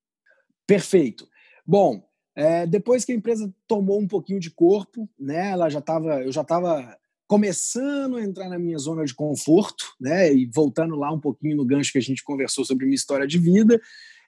[0.66, 1.28] Perfeito.
[1.66, 2.04] Bom,
[2.36, 6.32] é, depois que a empresa tomou um pouquinho de corpo, né, ela já estava, eu
[6.32, 6.98] já estava
[7.28, 11.66] começando a entrar na minha zona de conforto, né, e voltando lá um pouquinho no
[11.66, 13.82] gancho que a gente conversou sobre minha história de vida.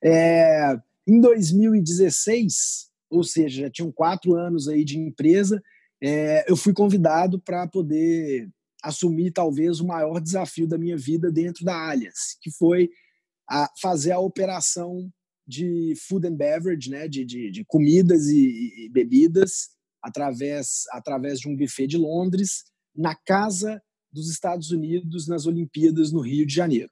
[0.04, 5.62] É, em 2016, ou seja, já tinham quatro anos aí de empresa,
[6.02, 8.50] é, eu fui convidado para poder
[8.84, 12.90] assumir talvez o maior desafio da minha vida dentro da Alias, que foi
[13.50, 15.10] a fazer a operação
[15.46, 19.70] de food and beverage, né, de, de, de comidas e, e, bebidas
[20.02, 22.64] através, através de um buffet de Londres
[22.96, 26.92] na casa dos Estados Unidos nas Olimpíadas no Rio de Janeiro.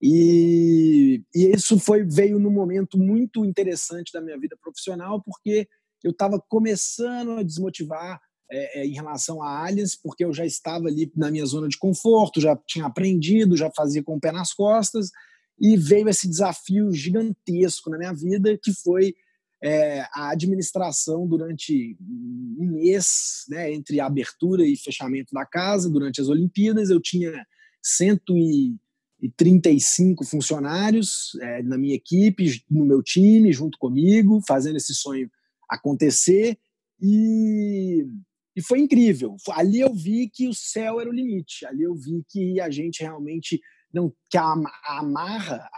[0.00, 5.66] E, e isso foi veio num momento muito interessante da minha vida profissional, porque
[6.02, 10.86] eu estava começando a desmotivar é, é, em relação a aliens, porque eu já estava
[10.88, 14.52] ali na minha zona de conforto, já tinha aprendido, já fazia com o pé nas
[14.52, 15.10] costas,
[15.60, 19.14] e veio esse desafio gigantesco na minha vida, que foi
[19.62, 21.96] é, a administração durante
[22.58, 26.90] um mês, né, entre a abertura e fechamento da casa, durante as Olimpíadas.
[26.90, 27.32] Eu tinha
[27.82, 28.76] cento e
[29.24, 35.30] e 35 funcionários é, na minha equipe, no meu time, junto comigo, fazendo esse sonho
[35.66, 36.58] acontecer.
[37.00, 38.04] E,
[38.54, 39.36] e foi incrível.
[39.52, 41.64] Ali eu vi que o céu era o limite.
[41.64, 43.62] Ali eu vi que a gente realmente
[43.94, 44.54] não que a,
[44.84, 45.68] a amarra,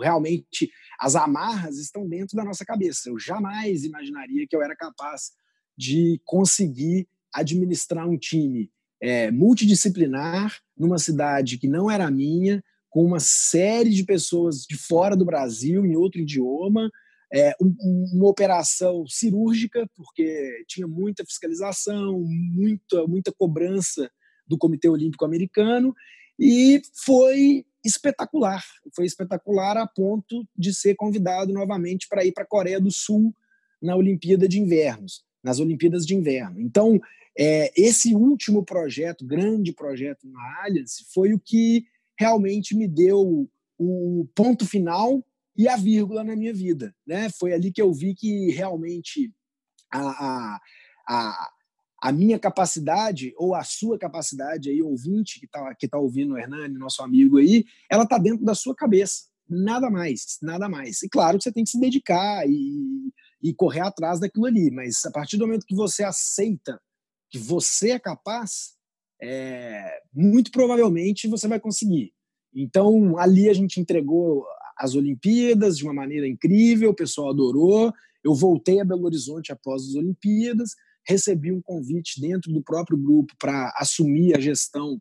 [0.00, 3.08] realmente as amarras estão dentro da nossa cabeça.
[3.08, 5.32] Eu jamais imaginaria que eu era capaz
[5.76, 8.70] de conseguir administrar um time
[9.02, 15.16] é, multidisciplinar numa cidade que não era minha, com uma série de pessoas de fora
[15.16, 16.88] do Brasil, em outro idioma,
[17.32, 17.74] é, um,
[18.14, 24.08] uma operação cirúrgica, porque tinha muita fiscalização, muita, muita cobrança
[24.46, 25.94] do Comitê Olímpico Americano,
[26.38, 28.64] e foi espetacular.
[28.94, 33.34] Foi espetacular a ponto de ser convidado novamente para ir para a Coreia do Sul
[33.80, 36.60] na Olimpíada de Invernos, nas Olimpíadas de Inverno.
[36.60, 37.00] Então,
[37.36, 41.84] é, esse último projeto, grande projeto na Allianz, foi o que
[42.18, 45.24] realmente me deu o ponto final
[45.56, 46.94] e a vírgula na minha vida.
[47.06, 47.28] Né?
[47.38, 49.32] Foi ali que eu vi que realmente
[49.90, 50.60] a, a,
[51.08, 51.51] a,
[52.02, 56.38] a minha capacidade, ou a sua capacidade, aí, ouvinte que está que tá ouvindo o
[56.38, 59.26] Hernani, nosso amigo aí, ela está dentro da sua cabeça.
[59.48, 61.00] Nada mais, nada mais.
[61.02, 65.04] E claro que você tem que se dedicar e, e correr atrás daquilo ali, mas
[65.04, 66.80] a partir do momento que você aceita
[67.30, 68.74] que você é capaz,
[69.22, 72.12] é, muito provavelmente você vai conseguir.
[72.52, 74.44] Então, ali a gente entregou
[74.76, 77.92] as Olimpíadas de uma maneira incrível, o pessoal adorou.
[78.24, 80.72] Eu voltei a Belo Horizonte após as Olimpíadas,
[81.06, 85.00] recebi um convite dentro do próprio grupo para assumir a gestão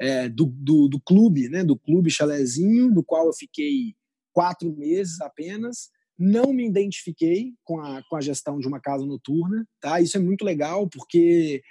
[0.00, 3.94] é, do, do, do, clube, né, do clube Chalezinho, do qual eu fiquei
[4.32, 5.90] quatro meses apenas.
[6.18, 10.00] Não me identifiquei com a, com a gestão de uma casa noturna, tá?
[10.00, 11.62] Isso é muito legal porque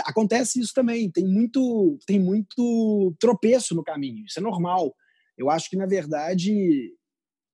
[0.00, 1.10] acontece isso também.
[1.10, 4.24] Tem muito, tem muito tropeço no caminho.
[4.26, 4.94] Isso é normal.
[5.36, 6.92] Eu acho que, na verdade,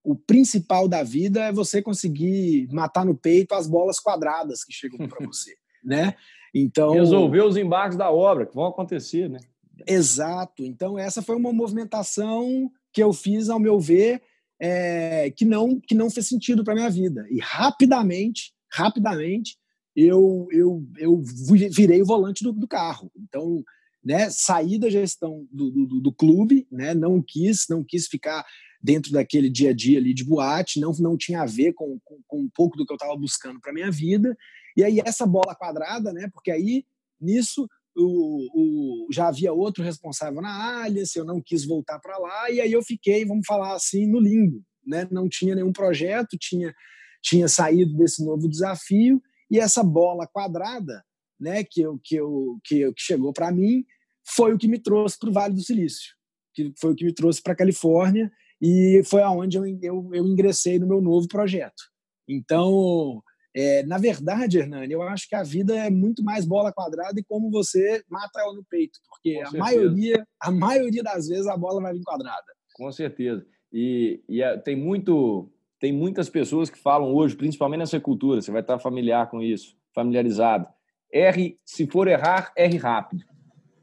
[0.04, 5.06] o principal da vida é você conseguir matar no peito as bolas quadradas que chegam
[5.08, 6.14] para você, né?
[6.54, 9.38] Então resolver os embarques da obra que vão acontecer, né?
[9.86, 10.64] Exato.
[10.64, 14.22] Então essa foi uma movimentação que eu fiz, ao meu ver,
[14.60, 19.56] é, que não que não fez sentido para minha vida e rapidamente, rapidamente
[19.96, 21.22] eu eu, eu
[21.70, 23.10] virei o volante do, do carro.
[23.16, 23.64] Então
[24.04, 28.44] né, sair da gestão do, do, do, clube, né, não quis, não quis ficar
[28.82, 32.18] dentro daquele dia a dia ali de boate, não, não tinha a ver com, com,
[32.26, 34.36] com um pouco do que eu estava buscando para minha vida.
[34.76, 36.84] E aí essa bola quadrada, né, porque aí
[37.20, 42.50] nisso o, o, já havia outro responsável na Alias, eu não quis voltar para lá,
[42.50, 44.62] e aí eu fiquei, vamos falar assim, no limbo.
[44.84, 45.06] Né?
[45.10, 46.74] Não tinha nenhum projeto, tinha,
[47.22, 51.04] tinha saído desse novo desafio, e essa bola quadrada
[51.38, 53.84] né, que, eu, que, eu, que, que chegou para mim,
[54.24, 56.14] foi o que me trouxe para o Vale do Silício,
[56.54, 58.30] que foi o que me trouxe para a Califórnia
[58.60, 61.82] e foi aonde eu, eu, eu, ingressei no meu novo projeto.
[62.28, 63.20] Então,
[63.54, 67.24] é, na verdade, Hernani, eu acho que a vida é muito mais bola quadrada e
[67.24, 71.80] como você mata ela no peito, porque a maioria, a maioria das vezes a bola
[71.80, 72.46] vai vir quadrada.
[72.74, 73.44] Com certeza.
[73.72, 78.52] E, e é, tem muito tem muitas pessoas que falam hoje, principalmente nessa cultura, você
[78.52, 80.68] vai estar familiar com isso, familiarizado
[81.12, 83.24] erre, se for errar, erre rápido.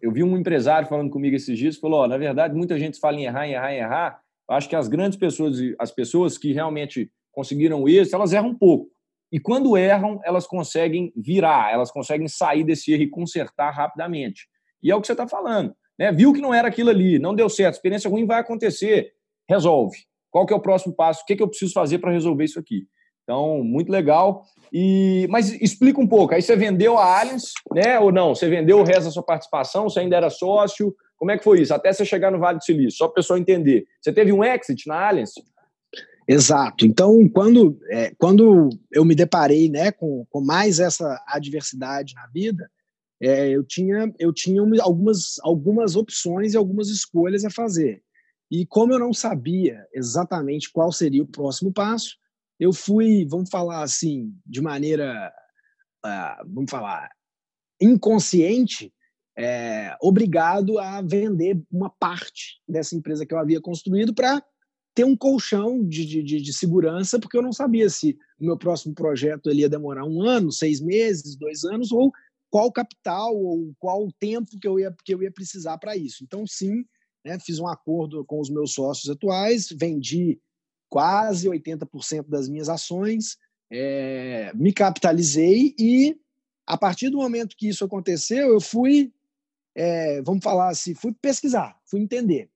[0.02, 3.18] Eu vi um empresário falando comigo esses dias, falou, oh, na verdade, muita gente fala
[3.18, 4.22] em errar, em errar, em errar.
[4.50, 8.56] Eu acho que as grandes pessoas, as pessoas que realmente conseguiram isso, elas erram um
[8.56, 8.90] pouco.
[9.32, 14.48] E quando erram, elas conseguem virar, elas conseguem sair desse erro e consertar rapidamente.
[14.82, 15.76] E é o que você está falando.
[15.98, 16.12] Né?
[16.12, 19.12] Viu que não era aquilo ali, não deu certo, experiência ruim vai acontecer.
[19.48, 19.98] Resolve.
[20.32, 21.22] Qual que é o próximo passo?
[21.22, 22.88] O que, que eu preciso fazer para resolver isso aqui?
[23.24, 24.44] Então, muito legal.
[24.74, 26.34] E, mas explica um pouco.
[26.34, 28.00] Aí você vendeu a Allianz, né?
[28.00, 28.34] Ou não?
[28.34, 29.90] Você vendeu o resto da sua participação?
[29.90, 30.96] Você ainda era sócio?
[31.16, 31.74] Como é que foi isso?
[31.74, 33.86] Até você chegar no Vale do Silício, só para o pessoal entender.
[34.02, 35.34] Você teve um exit na Allianz?
[36.32, 36.86] Exato.
[36.86, 42.70] Então, quando, é, quando eu me deparei né, com, com mais essa adversidade na vida,
[43.20, 48.04] é, eu tinha, eu tinha algumas, algumas opções e algumas escolhas a fazer.
[48.52, 52.16] E como eu não sabia exatamente qual seria o próximo passo,
[52.60, 55.34] eu fui, vamos falar assim, de maneira,
[56.06, 57.10] uh, vamos falar,
[57.82, 58.94] inconsciente,
[59.36, 64.44] é, obrigado a vender uma parte dessa empresa que eu havia construído para
[64.94, 68.94] ter um colchão de, de, de, segurança, porque eu não sabia se o meu próximo
[68.94, 72.12] projeto ele ia demorar um ano, seis meses, dois anos, ou
[72.50, 76.24] qual capital ou qual tempo que eu ia, que eu ia precisar para isso.
[76.24, 76.84] Então, sim,
[77.24, 80.40] né, fiz um acordo com os meus sócios atuais, vendi
[80.90, 83.38] quase 80% das minhas ações,
[83.72, 86.18] é, me capitalizei e,
[86.66, 89.14] a partir do momento que isso aconteceu, eu fui,
[89.76, 92.50] é, vamos falar assim, fui pesquisar, fui entender.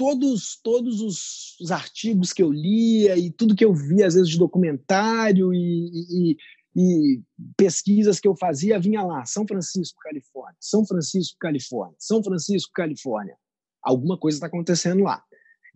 [0.00, 4.30] Todos, todos os, os, artigos que eu lia e tudo que eu via, às vezes,
[4.30, 5.90] de documentário e,
[6.34, 6.36] e,
[6.74, 7.22] e
[7.54, 13.36] pesquisas que eu fazia, vinha lá, São Francisco, Califórnia, São Francisco, Califórnia, São Francisco, Califórnia.
[13.82, 15.22] alguma coisa está acontecendo lá.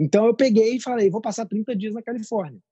[0.01, 2.63] Então eu peguei e falei, vou passar 30 dias na Califórnia.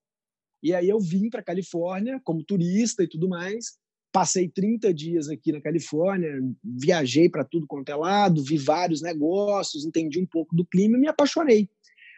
[0.63, 3.77] E aí eu vim para a Califórnia como turista e tudo mais.
[4.13, 6.31] Passei 30 dias aqui na Califórnia,
[6.63, 11.01] viajei para tudo quanto é lado, vi vários negócios, entendi um pouco do clima e
[11.01, 11.69] me apaixonei.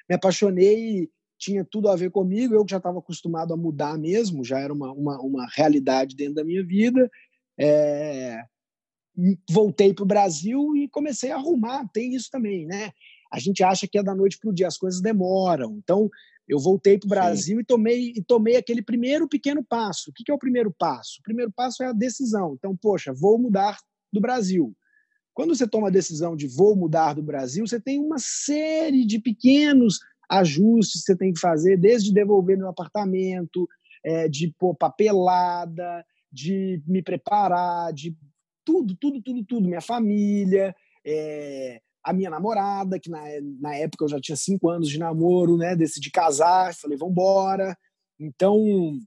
[0.09, 4.59] Me apaixonei, tinha tudo a ver comigo, eu já estava acostumado a mudar mesmo, já
[4.59, 7.09] era uma, uma, uma realidade dentro da minha vida.
[7.59, 8.42] É...
[9.48, 12.90] Voltei para o Brasil e comecei a arrumar, tem isso também, né?
[13.30, 15.76] A gente acha que é da noite para o dia, as coisas demoram.
[15.83, 16.11] Então,
[16.48, 20.11] eu voltei para o Brasil e tomei, e tomei aquele primeiro pequeno passo.
[20.11, 21.18] O que, que é o primeiro passo?
[21.20, 22.54] O primeiro passo é a decisão.
[22.59, 23.78] Então, poxa, vou mudar
[24.12, 24.74] do Brasil.
[25.33, 29.18] Quando você toma a decisão de vou mudar do Brasil, você tem uma série de
[29.18, 29.98] pequenos
[30.30, 33.68] ajustes que você tem que fazer, desde devolver meu apartamento,
[34.04, 38.16] é, de pôr papelada, de me preparar, de
[38.64, 39.68] tudo, tudo, tudo, tudo.
[39.68, 43.22] Minha família, é, a minha namorada, que na,
[43.60, 45.74] na época eu já tinha cinco anos de namoro, né?
[45.74, 47.76] Decidi casar, falei, vamos embora.
[48.20, 48.98] Então,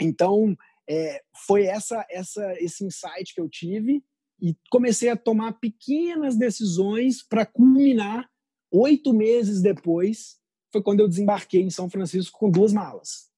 [0.00, 0.56] então
[0.88, 4.02] é, foi essa, essa, esse insight que eu tive
[4.40, 8.28] e comecei a tomar pequenas decisões para culminar
[8.70, 10.38] oito meses depois
[10.70, 13.28] foi quando eu desembarquei em São Francisco com duas malas.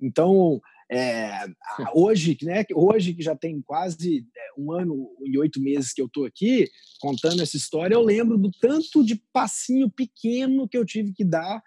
[0.00, 1.46] Então, é,
[1.94, 6.06] hoje, né, hoje que já tem quase é, um ano e oito meses que eu
[6.06, 6.68] estou aqui
[7.00, 11.62] contando essa história, eu lembro do tanto de passinho pequeno que eu tive que dar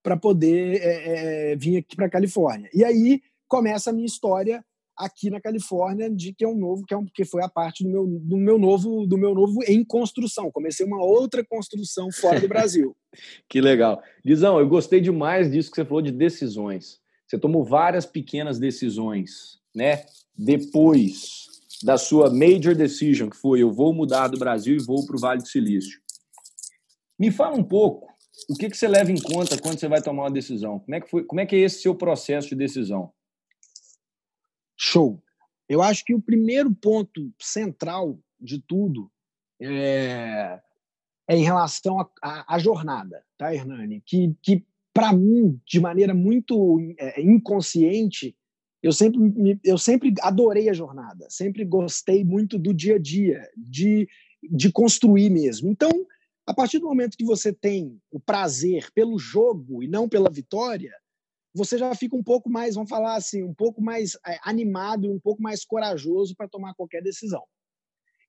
[0.00, 2.70] para poder é, é, vir aqui para a Califórnia.
[2.72, 4.64] E aí começa a minha história
[4.96, 7.82] aqui na Califórnia de que é um novo que, é um, que foi a parte
[7.82, 10.52] do meu, do meu novo do meu novo em construção.
[10.52, 12.96] Comecei uma outra construção fora do Brasil.
[13.48, 14.02] Que legal.
[14.24, 19.60] Guizão eu gostei demais disso que você falou de decisões você tomou várias pequenas decisões,
[19.74, 20.06] né?
[20.36, 21.46] Depois
[21.82, 25.20] da sua major decision, que foi eu vou mudar do Brasil e vou para o
[25.20, 26.00] Vale do Silício.
[27.18, 28.08] Me fala um pouco
[28.48, 30.78] o que, que você leva em conta quando você vai tomar uma decisão.
[30.78, 31.24] Como é que foi?
[31.24, 33.12] Como é que é esse seu processo de decisão?
[34.76, 35.22] Show.
[35.68, 39.10] Eu acho que o primeiro ponto central de tudo
[39.60, 40.60] é,
[41.28, 44.00] é em relação à jornada, tá, Hernani?
[44.06, 44.64] Que, que
[44.98, 48.36] para mim, de maneira muito é, inconsciente,
[48.82, 53.48] eu sempre, me, eu sempre adorei a jornada, sempre gostei muito do dia a dia,
[53.56, 54.08] de,
[54.42, 55.70] de construir mesmo.
[55.70, 55.88] Então,
[56.44, 60.92] a partir do momento que você tem o prazer pelo jogo e não pela vitória,
[61.54, 65.10] você já fica um pouco mais, vamos falar assim, um pouco mais é, animado e
[65.10, 67.44] um pouco mais corajoso para tomar qualquer decisão.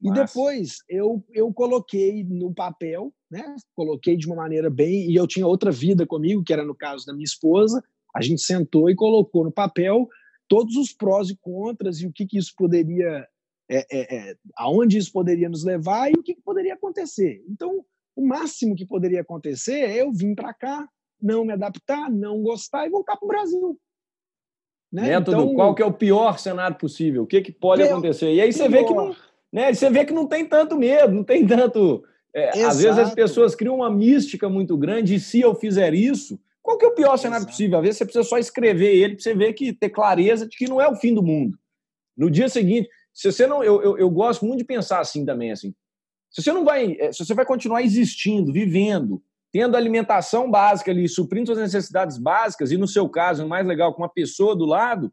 [0.02, 3.56] E depois eu, eu coloquei no papel, né?
[3.76, 5.10] Coloquei de uma maneira bem.
[5.10, 7.84] E eu tinha outra vida comigo, que era no caso da minha esposa.
[8.16, 10.08] A gente sentou e colocou no papel
[10.48, 13.28] todos os prós e contras e o que, que isso poderia.
[13.72, 17.44] É, é, é, aonde isso poderia nos levar e o que, que poderia acontecer.
[17.48, 17.86] Então,
[18.16, 20.90] o máximo que poderia acontecer é eu vir para cá,
[21.22, 23.80] não me adaptar, não gostar e voltar para o Brasil.
[24.92, 25.04] Né?
[25.04, 27.22] Método, então, qual que é o pior cenário possível?
[27.22, 28.34] O que, que pode acontecer?
[28.34, 28.72] E aí você pior.
[28.72, 29.16] vê que não,
[29.52, 29.74] né?
[29.74, 32.04] Você vê que não tem tanto medo, não tem tanto.
[32.34, 36.40] É, às vezes as pessoas criam uma mística muito grande, e se eu fizer isso,
[36.62, 37.52] qual que é o pior cenário Exato.
[37.52, 37.78] possível?
[37.80, 40.68] Às vezes você precisa só escrever ele para você ver que ter clareza de que
[40.68, 41.58] não é o fim do mundo.
[42.16, 43.64] No dia seguinte, se você não.
[43.64, 45.74] Eu, eu, eu gosto muito de pensar assim também, assim.
[46.30, 46.96] Se você não vai.
[47.00, 52.72] É, se você vai continuar existindo, vivendo, tendo alimentação básica ali, suprindo suas necessidades básicas,
[52.72, 55.12] e no seu caso, o mais legal, com uma pessoa do lado,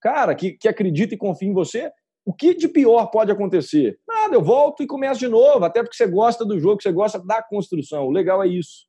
[0.00, 1.90] cara, que, que acredita e confia em você,
[2.28, 3.98] o que de pior pode acontecer?
[4.06, 7.18] Nada, eu volto e começo de novo, até porque você gosta do jogo, você gosta
[7.18, 8.06] da construção.
[8.06, 8.86] O legal é isso.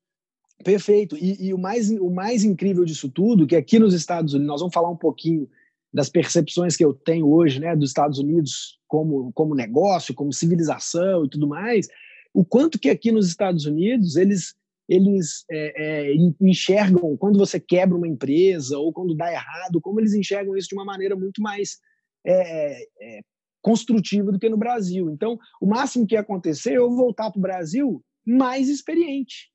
[0.61, 1.15] Perfeito.
[1.15, 4.59] E, e, o, mais, o mais incrível disso tudo, que aqui nos Estados Unidos, nós
[4.59, 5.49] vamos falar um pouquinho
[5.93, 11.23] das percepções que eu tenho hoje, né, dos Estados Unidos como, como negócio, como civilização
[11.23, 11.87] e tudo mais,
[12.33, 14.53] o quanto que aqui nos Estados Unidos eles
[14.89, 20.13] eles é, é, enxergam quando você quebra uma empresa ou quando dá errado, como eles
[20.13, 21.77] enxergam isso de uma maneira muito mais
[22.25, 23.19] é, é,
[23.61, 25.09] construtiva do que no Brasil.
[25.09, 29.51] Então, o máximo que ia acontecer é eu voltar para o Brasil mais experiente,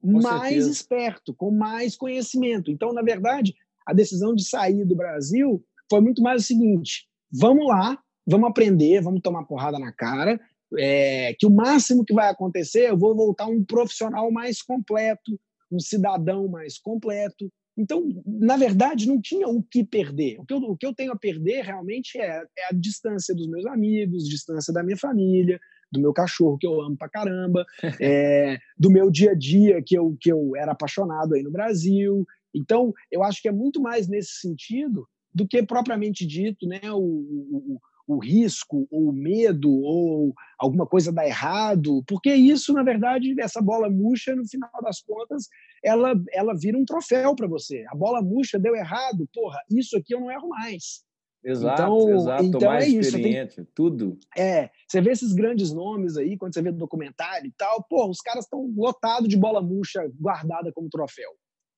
[0.00, 0.70] com mais certeza.
[0.70, 2.70] esperto, com mais conhecimento.
[2.70, 3.54] Então, na verdade,
[3.86, 9.00] a decisão de sair do Brasil foi muito mais o seguinte: vamos lá, vamos aprender,
[9.00, 10.40] vamos tomar porrada na cara.
[10.78, 15.38] É, que o máximo que vai acontecer, eu vou voltar um profissional mais completo,
[15.70, 20.38] um cidadão mais completo, então, na verdade, não tinha o que perder.
[20.38, 23.48] O que eu, o que eu tenho a perder realmente é, é a distância dos
[23.48, 25.58] meus amigos, distância da minha família,
[25.90, 27.64] do meu cachorro que eu amo pra caramba,
[28.00, 32.26] é, do meu dia a dia que eu, que eu era apaixonado aí no Brasil.
[32.54, 36.98] Então, eu acho que é muito mais nesse sentido do que propriamente dito, né, o,
[36.98, 37.80] o,
[38.14, 43.60] o risco, ou o medo, ou alguma coisa dá errado, porque isso, na verdade, essa
[43.60, 45.48] bola murcha, no final das contas,
[45.82, 47.84] ela, ela vira um troféu para você.
[47.88, 51.04] A bola murcha deu errado, porra, isso aqui eu não erro mais.
[51.42, 52.44] Exato, então, exato.
[52.44, 53.16] Então mais é isso.
[53.16, 54.18] Experiente, tem, tudo.
[54.36, 58.20] É, você vê esses grandes nomes aí, quando você vê documentário e tal, pô, os
[58.20, 61.30] caras estão lotados de bola murcha guardada como troféu.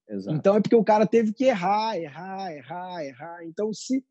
[0.08, 0.36] Exato.
[0.36, 3.44] Então é porque o cara teve que errar, errar, errar, errar.
[3.44, 4.04] Então se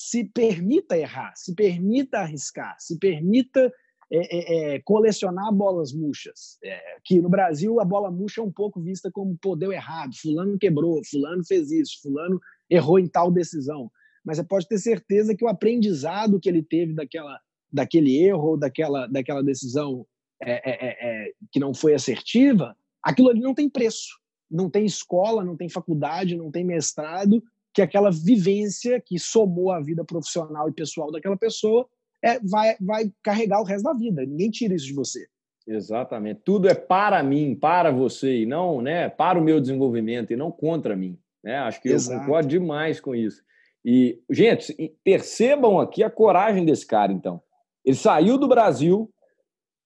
[0.00, 3.72] se permita errar, se permita arriscar, se permita
[4.10, 6.56] é, é, é colecionar bolas murchas.
[6.62, 10.14] É, que no Brasil a bola murcha é um pouco vista como pô, deu errado,
[10.14, 12.40] fulano quebrou, fulano fez isso, fulano
[12.70, 13.90] errou em tal decisão.
[14.24, 17.40] Mas você pode ter certeza que o aprendizado que ele teve daquela,
[17.72, 20.06] daquele erro, daquela, daquela decisão
[20.40, 24.16] é, que não foi assertiva, aquilo ali não tem preço.
[24.48, 27.42] Não tem escola, não tem faculdade, não tem mestrado
[27.78, 31.86] que aquela vivência que somou a vida profissional e pessoal daquela pessoa
[32.20, 34.26] é, vai, vai carregar o resto da vida.
[34.26, 35.28] Ninguém tira isso de você.
[35.64, 36.40] Exatamente.
[36.44, 40.50] Tudo é para mim, para você, e não né, para o meu desenvolvimento, e não
[40.50, 41.16] contra mim.
[41.44, 41.56] Né?
[41.58, 42.16] Acho que Exato.
[42.16, 43.42] eu concordo demais com isso.
[43.84, 44.74] E, gente,
[45.04, 47.40] percebam aqui a coragem desse cara, então.
[47.84, 49.08] Ele saiu do Brasil,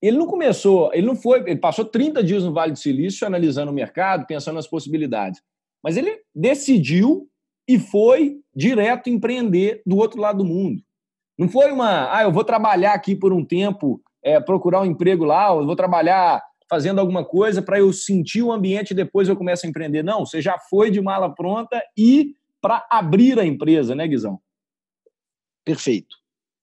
[0.01, 3.70] ele não começou, ele não foi, ele passou 30 dias no Vale do Silício analisando
[3.70, 5.43] o mercado, pensando nas possibilidades.
[5.84, 7.28] Mas ele decidiu
[7.72, 10.82] e foi direto empreender do outro lado do mundo.
[11.38, 15.24] Não foi uma, ah, eu vou trabalhar aqui por um tempo, é, procurar um emprego
[15.24, 19.36] lá, eu vou trabalhar fazendo alguma coisa para eu sentir o ambiente e depois eu
[19.36, 20.02] começo a empreender.
[20.02, 24.38] Não, você já foi de mala pronta e para abrir a empresa, né, Guizão?
[25.64, 26.16] Perfeito.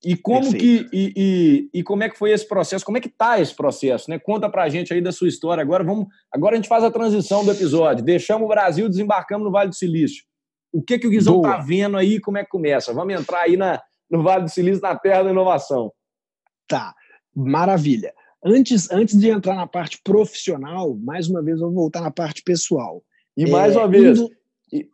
[0.06, 0.90] E como Perfeito.
[0.90, 2.86] que e, e, e, como é que foi esse processo?
[2.86, 4.10] Como é que tá esse processo?
[4.10, 4.18] Né?
[4.18, 5.62] Conta para a gente aí da sua história.
[5.62, 8.06] Agora vamos, agora a gente faz a transição do episódio.
[8.06, 10.29] Deixamos o Brasil, desembarcamos no Vale do Silício.
[10.72, 12.94] O que, que o Guizão está vendo aí como é que começa?
[12.94, 15.92] Vamos entrar aí na, no Vale do Silício, na terra da inovação.
[16.68, 16.94] Tá,
[17.36, 18.14] maravilha.
[18.44, 22.42] Antes, antes de entrar na parte profissional, mais uma vez eu vou voltar na parte
[22.44, 23.04] pessoal.
[23.36, 24.30] E mais é, uma vez, indo...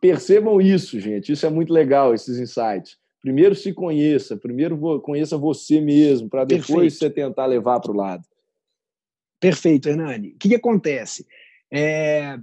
[0.00, 1.32] percebam isso, gente.
[1.32, 2.96] Isso é muito legal, esses insights.
[3.20, 6.94] Primeiro se conheça, primeiro conheça você mesmo, para depois Perfeito.
[6.94, 8.24] você tentar levar para o lado.
[9.40, 10.30] Perfeito, Hernani.
[10.30, 11.26] O que, que acontece?
[11.72, 12.38] É...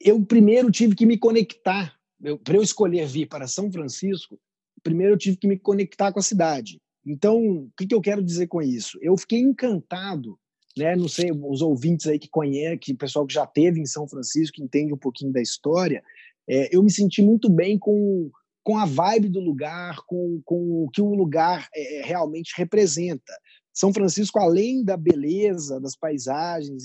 [0.00, 1.97] Eu primeiro tive que me conectar
[2.42, 4.38] para eu escolher vir para São Francisco,
[4.82, 6.80] primeiro eu tive que me conectar com a cidade.
[7.06, 8.98] Então, o que, que eu quero dizer com isso?
[9.00, 10.38] Eu fiquei encantado,
[10.76, 10.94] né?
[10.94, 14.06] Não sei, os ouvintes aí que conhecem, que o pessoal que já teve em São
[14.06, 16.02] Francisco, que entende um pouquinho da história,
[16.48, 18.30] é, eu me senti muito bem com,
[18.62, 23.32] com a vibe do lugar, com, com o que o lugar é, realmente representa.
[23.72, 26.84] São Francisco, além da beleza, das paisagens,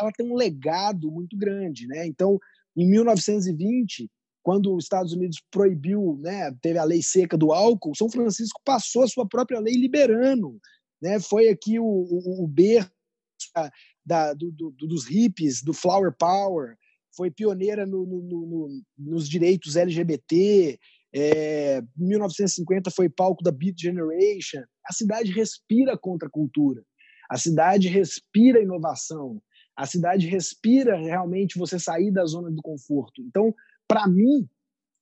[0.00, 2.06] ela tem um legado muito grande, né?
[2.06, 2.38] Então,
[2.76, 4.10] em 1920,
[4.42, 9.04] quando os Estados Unidos proibiu, né, teve a lei seca do álcool, São Francisco passou
[9.04, 10.58] a sua própria lei liberando.
[11.00, 11.20] Né?
[11.20, 12.90] Foi aqui o, o, o berço
[14.04, 16.76] da, do, do, dos hippies, do flower power,
[17.14, 20.78] foi pioneira no, no, no, nos direitos LGBT.
[21.14, 24.62] É, 1950 foi palco da Beat Generation.
[24.86, 26.82] A cidade respira contra a cultura.
[27.30, 29.42] A cidade respira inovação.
[29.76, 33.22] A cidade respira realmente você sair da zona do conforto.
[33.22, 33.54] Então,
[33.92, 34.48] para mim,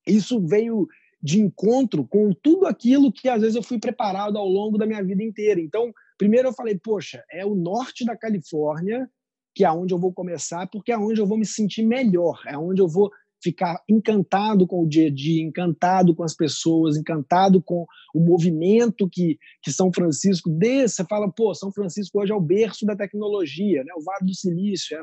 [0.05, 0.89] isso veio
[1.23, 5.05] de encontro com tudo aquilo que às vezes eu fui preparado ao longo da minha
[5.05, 5.61] vida inteira.
[5.61, 9.09] Então, primeiro eu falei, poxa, é o norte da Califórnia
[9.55, 12.57] que é onde eu vou começar, porque é onde eu vou me sentir melhor, é
[12.57, 13.11] onde eu vou
[13.43, 19.09] ficar encantado com o dia a dia, encantado com as pessoas, encantado com o movimento
[19.09, 20.97] que, que São Francisco desse.
[20.97, 23.93] Você fala, pô, São Francisco hoje é o berço da tecnologia, né?
[23.97, 25.01] o Vale do Silício, é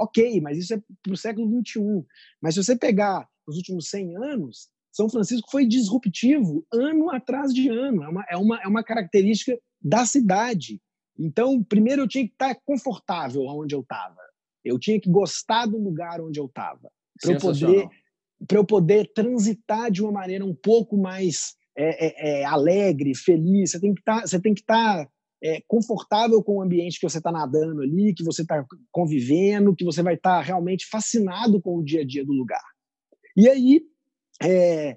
[0.00, 2.06] Ok, mas isso é para o século XXI.
[2.40, 7.68] Mas se você pegar os últimos 100 anos, São Francisco foi disruptivo ano atrás de
[7.68, 8.02] ano.
[8.02, 10.80] É uma, é uma, é uma característica da cidade.
[11.18, 14.16] Então, primeiro eu tinha que estar confortável onde eu estava.
[14.64, 16.90] Eu tinha que gostar do lugar onde eu estava.
[17.20, 17.88] Para eu, poder,
[18.50, 23.72] eu poder transitar de uma maneira um pouco mais é, é, é, alegre, feliz.
[23.72, 25.08] Você tem que tá, estar tá
[25.42, 29.84] é, confortável com o ambiente que você está nadando ali, que você está convivendo, que
[29.84, 32.62] você vai estar tá realmente fascinado com o dia a dia do lugar.
[33.36, 33.82] E aí,
[34.42, 34.96] é,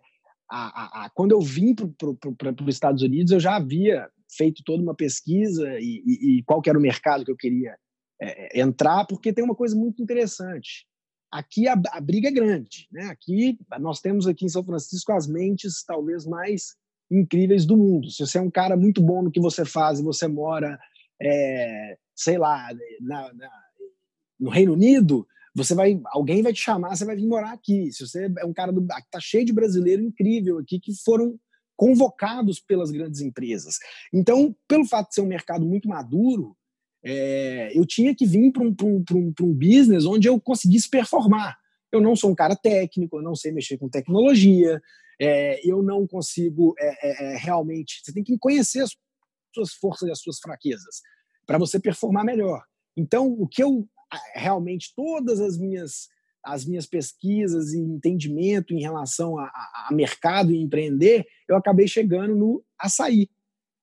[0.49, 4.83] a, a, a, quando eu vim para os Estados Unidos, eu já havia feito toda
[4.83, 7.77] uma pesquisa e, e, e qual era o mercado que eu queria
[8.21, 10.85] é, é, entrar, porque tem uma coisa muito interessante.
[11.31, 13.05] Aqui a, briga é grande, né?
[13.05, 16.75] Aqui nós temos aqui em São Francisco as mentes talvez mais
[17.13, 18.09] incríveis do mundo.
[18.09, 20.79] Se você é um cara muito bom no que você faz e você mora,
[21.21, 22.69] é, sei lá,
[23.01, 23.49] na, na,
[24.39, 27.91] no Reino Unido, você vai, alguém vai te chamar, você vai vir morar aqui.
[27.91, 31.39] Se você é um cara do, tá cheio de brasileiro incrível aqui que foram
[31.75, 33.77] convocados pelas grandes empresas.
[34.13, 36.55] Então, pelo fato de ser um mercado muito maduro,
[37.03, 41.57] é, eu tinha que vir para um, um, um, um business onde eu conseguisse performar.
[41.93, 44.81] Eu não sou um cara técnico, eu não sei mexer com tecnologia,
[45.21, 48.01] é, eu não consigo é, é, é realmente.
[48.03, 48.91] Você tem que conhecer as
[49.53, 51.01] suas forças e as suas fraquezas
[51.45, 52.63] para você performar melhor.
[52.97, 53.87] Então, o que eu
[54.35, 56.11] realmente, todas as minhas
[56.43, 61.87] as minhas pesquisas e entendimento em relação a, a, a, mercado e empreender, eu acabei
[61.87, 63.29] chegando no açaí.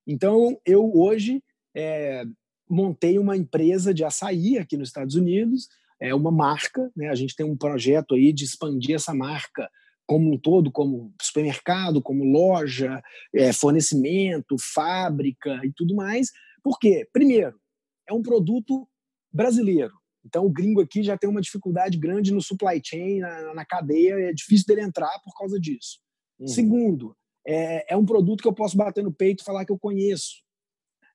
[0.06, 1.42] Então, eu hoje
[1.74, 2.22] é,
[2.68, 5.68] montei uma empresa de açaí aqui nos Estados Unidos,
[6.00, 7.08] é uma marca, né?
[7.08, 9.68] a gente tem um projeto aí de expandir essa marca
[10.06, 13.00] como um todo, como supermercado, como loja,
[13.32, 16.30] é, fornecimento, fábrica e tudo mais.
[16.64, 17.08] Por quê?
[17.12, 17.56] Primeiro,
[18.08, 18.88] é um produto
[19.32, 19.92] brasileiro.
[20.24, 24.14] Então, o gringo aqui já tem uma dificuldade grande no supply chain, na, na cadeia,
[24.14, 26.00] é difícil dele entrar por causa disso.
[26.38, 26.48] Uhum.
[26.48, 29.78] Segundo, é, é, um produto que eu posso bater no peito e falar que eu
[29.78, 30.42] conheço.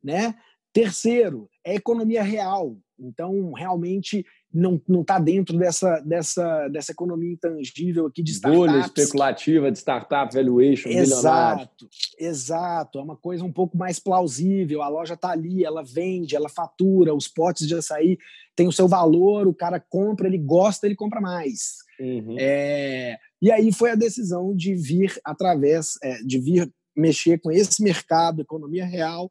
[0.01, 0.35] Né?
[0.71, 2.77] Terceiro, é economia real.
[2.99, 8.57] Então, realmente não está dentro dessa, dessa, dessa economia intangível aqui de startups.
[8.57, 12.99] Bolha especulativa de startup, valuation, Exato, exato.
[12.99, 14.81] É uma coisa um pouco mais plausível.
[14.81, 18.17] A loja está ali, ela vende, ela fatura, os potes de açaí
[18.55, 21.75] têm o seu valor, o cara compra, ele gosta, ele compra mais.
[21.99, 22.37] Uhum.
[22.39, 27.83] É, e aí foi a decisão de vir através, é, de vir mexer com esse
[27.83, 29.29] mercado, economia real,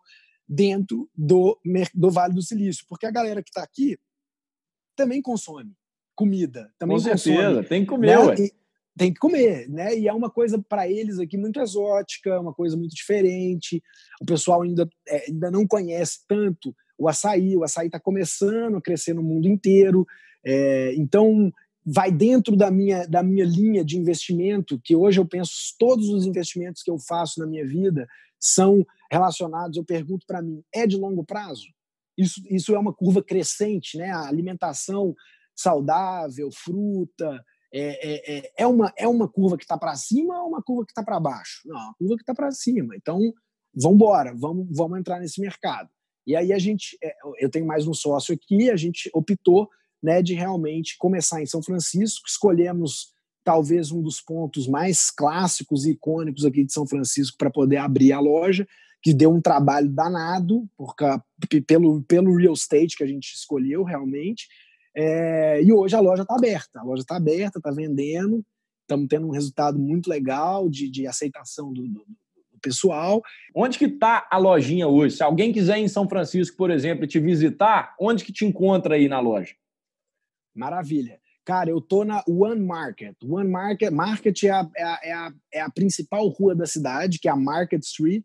[0.49, 1.59] dentro do,
[1.95, 2.85] do Vale do Silício.
[2.89, 3.99] Porque a galera que está aqui
[4.97, 5.73] também consome
[6.15, 6.71] comida.
[6.79, 8.35] Também Com certeza, consome, tem que comer, né?
[8.39, 8.53] E,
[8.97, 9.99] tem que comer, né?
[9.99, 13.83] E é uma coisa para eles aqui muito exótica, uma coisa muito diferente.
[14.21, 17.57] O pessoal ainda, é, ainda não conhece tanto o açaí.
[17.57, 20.07] O açaí está começando a crescer no mundo inteiro.
[20.45, 21.53] É, então,
[21.85, 26.25] vai dentro da minha, da minha linha de investimento, que hoje eu penso todos os
[26.25, 28.07] investimentos que eu faço na minha vida
[28.39, 29.77] são relacionados.
[29.77, 31.67] Eu pergunto para mim, é de longo prazo?
[32.17, 34.11] Isso, isso é uma curva crescente, né?
[34.11, 35.15] A alimentação
[35.57, 37.43] saudável, fruta,
[37.73, 40.85] é, é, é, é uma, é uma curva que está para cima ou uma curva
[40.85, 41.63] que está para baixo?
[41.65, 42.95] Não, uma curva que está para cima.
[42.97, 43.19] Então,
[43.75, 45.89] vamos embora, vamos, vamos entrar nesse mercado.
[46.27, 49.69] E aí a gente, é, eu tenho mais um sócio aqui, a gente optou
[50.03, 53.13] né, de realmente começar em São Francisco, escolhemos
[53.45, 58.13] talvez um dos pontos mais clássicos e icônicos aqui de São Francisco para poder abrir
[58.13, 58.67] a loja,
[59.05, 60.95] que deu um trabalho danado por,
[61.67, 64.49] pelo, pelo real estate que a gente escolheu realmente.
[64.97, 66.81] É, e hoje a loja está aberta.
[66.81, 68.43] A loja está aberta, está vendendo.
[68.81, 72.07] Estamos tendo um resultado muito legal de, de aceitação do, do,
[72.53, 73.23] do pessoal.
[73.55, 75.17] Onde que está a lojinha hoje?
[75.17, 78.95] Se alguém quiser ir em São Francisco, por exemplo, te visitar, onde que te encontra
[78.95, 79.55] aí na loja?
[80.55, 81.21] Maravilha.
[81.45, 83.17] Cara, eu tô na One Market.
[83.23, 87.19] One Market, Market é a, é a, é a, é a principal rua da cidade,
[87.19, 88.25] que é a Market Street.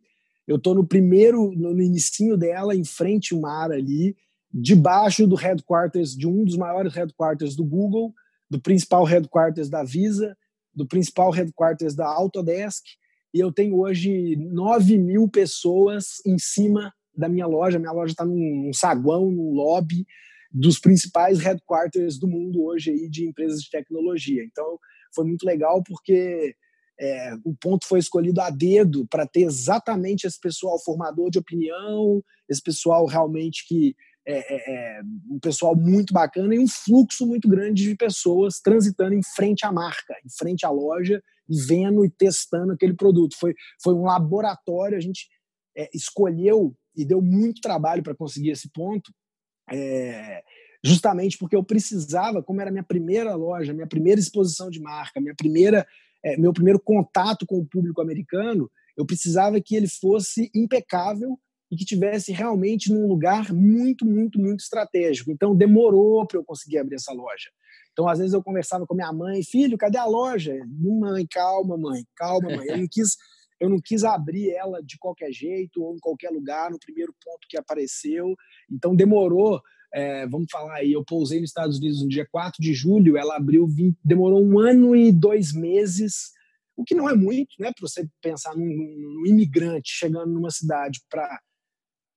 [0.49, 4.17] Eu estou no primeiro, no, no inicinho dela, em frente ao mar ali,
[4.51, 8.11] debaixo do headquarters, de um dos maiores headquarters do Google,
[8.49, 10.35] do principal headquarters da Visa,
[10.73, 12.83] do principal headquarters da Autodesk,
[13.31, 17.77] e eu tenho hoje 9 mil pessoas em cima da minha loja.
[17.77, 20.03] Minha loja está num, num saguão, num lobby
[20.51, 24.43] dos principais headquarters do mundo hoje aí de empresas de tecnologia.
[24.43, 24.79] Então,
[25.13, 26.55] foi muito legal porque
[26.99, 32.21] é, o ponto foi escolhido a dedo para ter exatamente esse pessoal formador de opinião,
[32.49, 33.95] esse pessoal realmente que
[34.27, 39.15] é, é, é, um pessoal muito bacana e um fluxo muito grande de pessoas transitando
[39.15, 43.35] em frente à marca, em frente à loja e vendo e testando aquele produto.
[43.39, 45.27] Foi, foi um laboratório, a gente
[45.75, 49.11] é, escolheu e deu muito trabalho para conseguir esse ponto,
[49.71, 50.43] é,
[50.83, 55.35] justamente porque eu precisava, como era minha primeira loja, minha primeira exposição de marca, minha
[55.35, 55.87] primeira
[56.23, 61.39] é, meu primeiro contato com o público americano, eu precisava que ele fosse impecável
[61.71, 65.31] e que tivesse realmente num lugar muito, muito, muito estratégico.
[65.31, 67.49] Então demorou para eu conseguir abrir essa loja.
[67.91, 70.53] Então às vezes eu conversava com minha mãe, filho, cadê a loja?
[70.67, 72.67] Mãe, calma, mãe, calma, mãe.
[72.67, 73.15] Eu não quis,
[73.59, 77.47] eu não quis abrir ela de qualquer jeito ou em qualquer lugar no primeiro ponto
[77.47, 78.35] que apareceu.
[78.71, 79.61] Então demorou
[79.93, 83.35] é, vamos falar aí, eu pousei nos Estados Unidos no dia 4 de julho, ela
[83.35, 86.31] abriu, 20, demorou um ano e dois meses,
[86.77, 91.01] o que não é muito, né, para você pensar num, num, imigrante chegando numa cidade
[91.09, 91.39] para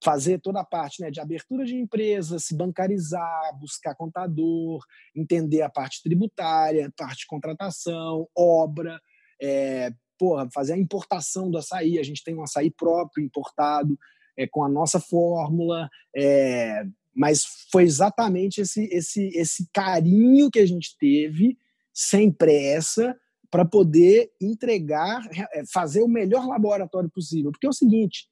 [0.05, 5.71] fazer toda a parte né, de abertura de empresa, se bancarizar, buscar contador, entender a
[5.71, 9.01] parte tributária, parte de contratação, obra,
[9.41, 13.99] é, porra, fazer a importação do açaí, a gente tem um açaí próprio importado,
[14.37, 20.67] é, com a nossa fórmula, é, mas foi exatamente esse, esse, esse carinho que a
[20.67, 21.59] gente teve,
[21.93, 23.17] sem pressa,
[23.51, 27.51] para poder entregar, é, fazer o melhor laboratório possível.
[27.53, 28.27] Porque é o seguinte,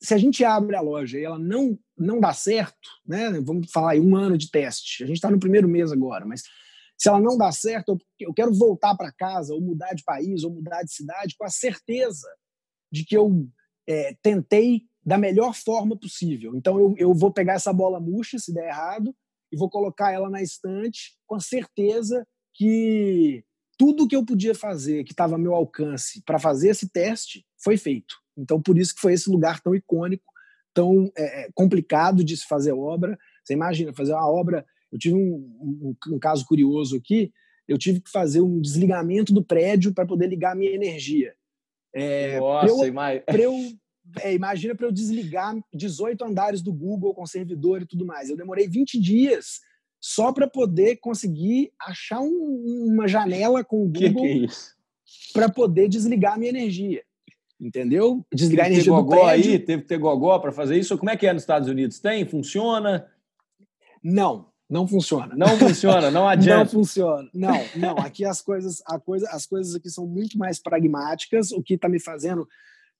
[0.00, 3.30] se a gente abre a loja e ela não não dá certo, né?
[3.40, 5.04] Vamos falar aí um ano de teste.
[5.04, 6.42] A gente está no primeiro mês agora, mas
[6.98, 10.50] se ela não dá certo, eu quero voltar para casa, ou mudar de país, ou
[10.50, 12.28] mudar de cidade, com a certeza
[12.90, 13.46] de que eu
[13.86, 16.56] é, tentei da melhor forma possível.
[16.56, 19.14] Então eu, eu vou pegar essa bola murcha, se der errado,
[19.52, 23.44] e vou colocar ela na estante com a certeza que
[23.78, 27.76] tudo que eu podia fazer, que estava ao meu alcance para fazer esse teste, foi
[27.76, 28.14] feito.
[28.36, 30.24] Então, por isso que foi esse lugar tão icônico,
[30.72, 33.18] tão é, é, complicado de se fazer obra.
[33.44, 34.64] Você imagina, fazer uma obra...
[34.92, 37.32] Eu tive um, um, um caso curioso aqui,
[37.66, 41.34] eu tive que fazer um desligamento do prédio para poder ligar a minha energia.
[41.92, 42.92] É, Nossa,
[43.26, 43.52] para eu,
[44.20, 48.28] é, imagina para eu desligar 18 andares do Google com servidor e tudo mais.
[48.28, 49.60] Eu demorei 20 dias
[50.00, 54.48] só para poder conseguir achar um, uma janela com o Google que é
[55.32, 57.02] para poder desligar a minha energia.
[57.60, 58.24] Entendeu?
[58.32, 59.26] Desligar a energia do prédio.
[59.26, 60.98] aí, teve que ter gogó para fazer isso.
[60.98, 61.98] Como é que é nos Estados Unidos?
[61.98, 62.26] Tem?
[62.26, 63.06] Funciona?
[64.02, 65.34] Não, não funciona.
[65.34, 66.64] Não funciona, não adianta.
[66.64, 67.30] Não funciona.
[67.32, 67.96] Não, não.
[67.98, 71.52] Aqui as coisas, a coisa, as coisas aqui são muito mais pragmáticas.
[71.52, 72.46] O que está me fazendo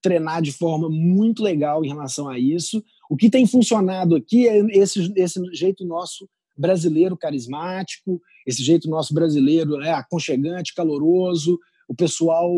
[0.04, 2.84] treinar de forma muito legal em relação a isso.
[3.08, 9.14] O que tem funcionado aqui é esse, esse jeito nosso brasileiro carismático, esse jeito nosso
[9.14, 11.58] brasileiro né, aconchegante, caloroso.
[11.88, 12.52] O pessoal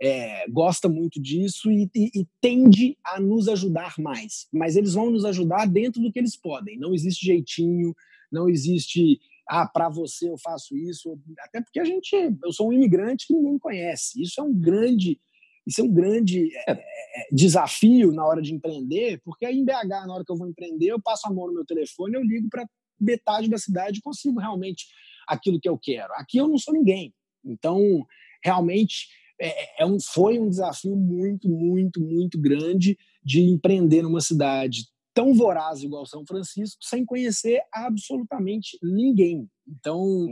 [0.00, 4.46] é, gosta muito disso e, e, e, tende a nos ajudar mais.
[4.50, 6.78] Mas eles vão nos ajudar dentro do que eles podem.
[6.78, 7.94] Não existe jeitinho,
[8.32, 9.20] não existe.
[9.46, 11.18] Ah, para você eu faço isso.
[11.40, 12.16] Até porque a gente.
[12.42, 14.22] Eu sou um imigrante que ninguém conhece.
[14.22, 15.20] Isso é um grande
[15.66, 19.64] isso é um grande é, é, é, desafio na hora de empreender, porque aí em
[19.64, 22.22] BH, na hora que eu vou empreender, eu passo a mão no meu telefone, eu
[22.22, 22.68] ligo para
[23.00, 24.86] metade da cidade e consigo realmente
[25.26, 26.12] aquilo que eu quero.
[26.14, 27.12] Aqui eu não sou ninguém.
[27.44, 28.06] Então,
[28.42, 29.08] realmente,
[29.40, 35.34] é, é um, foi um desafio muito, muito, muito grande de empreender numa cidade tão
[35.34, 39.48] voraz igual São Francisco sem conhecer absolutamente ninguém.
[39.66, 40.28] Então,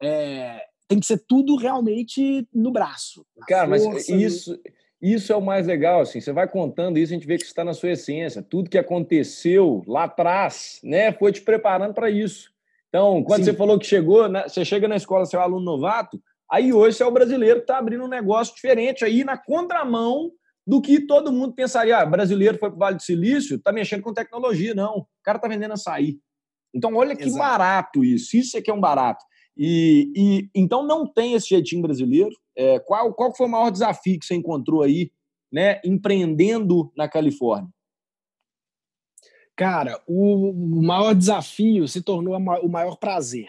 [0.00, 3.26] é, tem que ser tudo realmente no braço.
[3.46, 4.58] Cara, força, mas isso,
[5.00, 7.64] isso é o mais legal, assim, você vai contando isso, a gente vê que está
[7.64, 8.42] na sua essência.
[8.42, 12.50] Tudo que aconteceu lá atrás, né, foi te preparando para isso.
[12.88, 13.52] Então, quando Sim.
[13.52, 16.20] você falou que chegou, né, você chega na escola, você é um aluno novato,
[16.50, 20.32] aí hoje você é o brasileiro que está abrindo um negócio diferente aí na contramão
[20.66, 21.96] do que todo mundo pensaria.
[21.96, 24.74] Ah, brasileiro foi para o Vale do Silício, está mexendo com tecnologia.
[24.74, 26.18] Não, o cara está vendendo açaí.
[26.74, 27.38] Então, olha que Exato.
[27.38, 28.36] barato isso.
[28.36, 29.24] Isso é que é um barato.
[29.56, 32.30] E, e então não tem esse jeitinho brasileiro.
[32.58, 35.12] É, qual, qual foi o maior desafio que você encontrou aí,
[35.50, 37.70] né, empreendendo na Califórnia?
[39.54, 40.52] Cara, o,
[40.82, 43.48] maior desafio se tornou o maior prazer,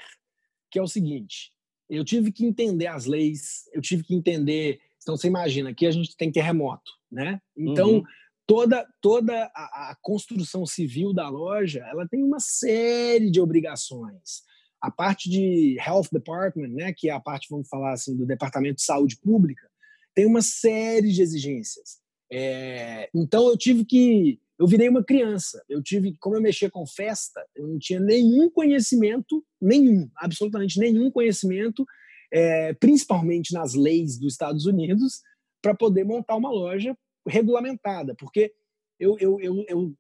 [0.69, 1.51] que é o seguinte:
[1.89, 4.79] eu tive que entender as leis, eu tive que entender.
[5.01, 7.41] Então você imagina que a gente tem terremoto, né?
[7.57, 8.03] Então uhum.
[8.45, 14.43] toda toda a, a construção civil da loja, ela tem uma série de obrigações
[14.81, 18.75] a parte de Health Department, né, que é a parte, vamos falar assim, do Departamento
[18.75, 19.69] de Saúde Pública,
[20.15, 21.99] tem uma série de exigências.
[22.31, 25.63] É, então eu tive que, eu virei uma criança.
[25.67, 31.11] Eu tive, como eu mexia com festa, eu não tinha nenhum conhecimento, nenhum, absolutamente nenhum
[31.11, 31.85] conhecimento,
[32.31, 35.21] é, principalmente nas leis dos Estados Unidos,
[35.61, 36.95] para poder montar uma loja
[37.27, 38.53] regulamentada, porque
[38.99, 39.95] eu, eu, eu, eu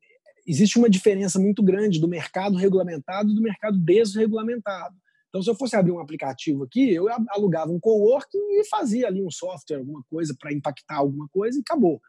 [0.45, 4.95] existe uma diferença muito grande do mercado regulamentado e do mercado desregulamentado.
[5.29, 9.23] Então, se eu fosse abrir um aplicativo aqui, eu alugava um coworking e fazia ali
[9.23, 12.01] um software, alguma coisa para impactar alguma coisa e acabou.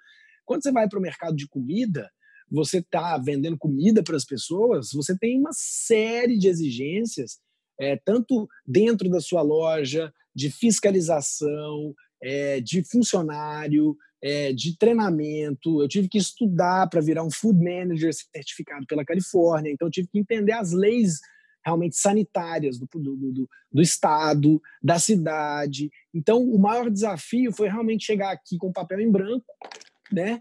[0.44, 2.10] Quando você vai para o mercado de comida,
[2.50, 7.38] você está vendendo comida para as pessoas, você tem uma série de exigências,
[7.78, 15.88] é, tanto dentro da sua loja, de fiscalização, é, de funcionário, é, de treinamento, eu
[15.88, 20.18] tive que estudar para virar um food manager certificado pela Califórnia, então eu tive que
[20.18, 21.20] entender as leis
[21.64, 25.90] realmente sanitárias do, do, do, do, estado, da cidade.
[26.14, 29.44] Então, o maior desafio foi realmente chegar aqui com papel em branco,
[30.10, 30.40] né?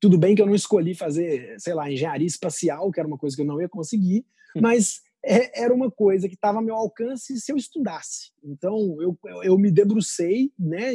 [0.00, 3.34] Tudo bem que eu não escolhi fazer, sei lá, engenharia espacial, que era uma coisa
[3.36, 4.24] que eu não ia conseguir,
[4.56, 4.60] hum.
[4.60, 8.30] mas era uma coisa que estava ao meu alcance se eu estudasse.
[8.42, 10.92] Então, eu, eu me debrucei, né,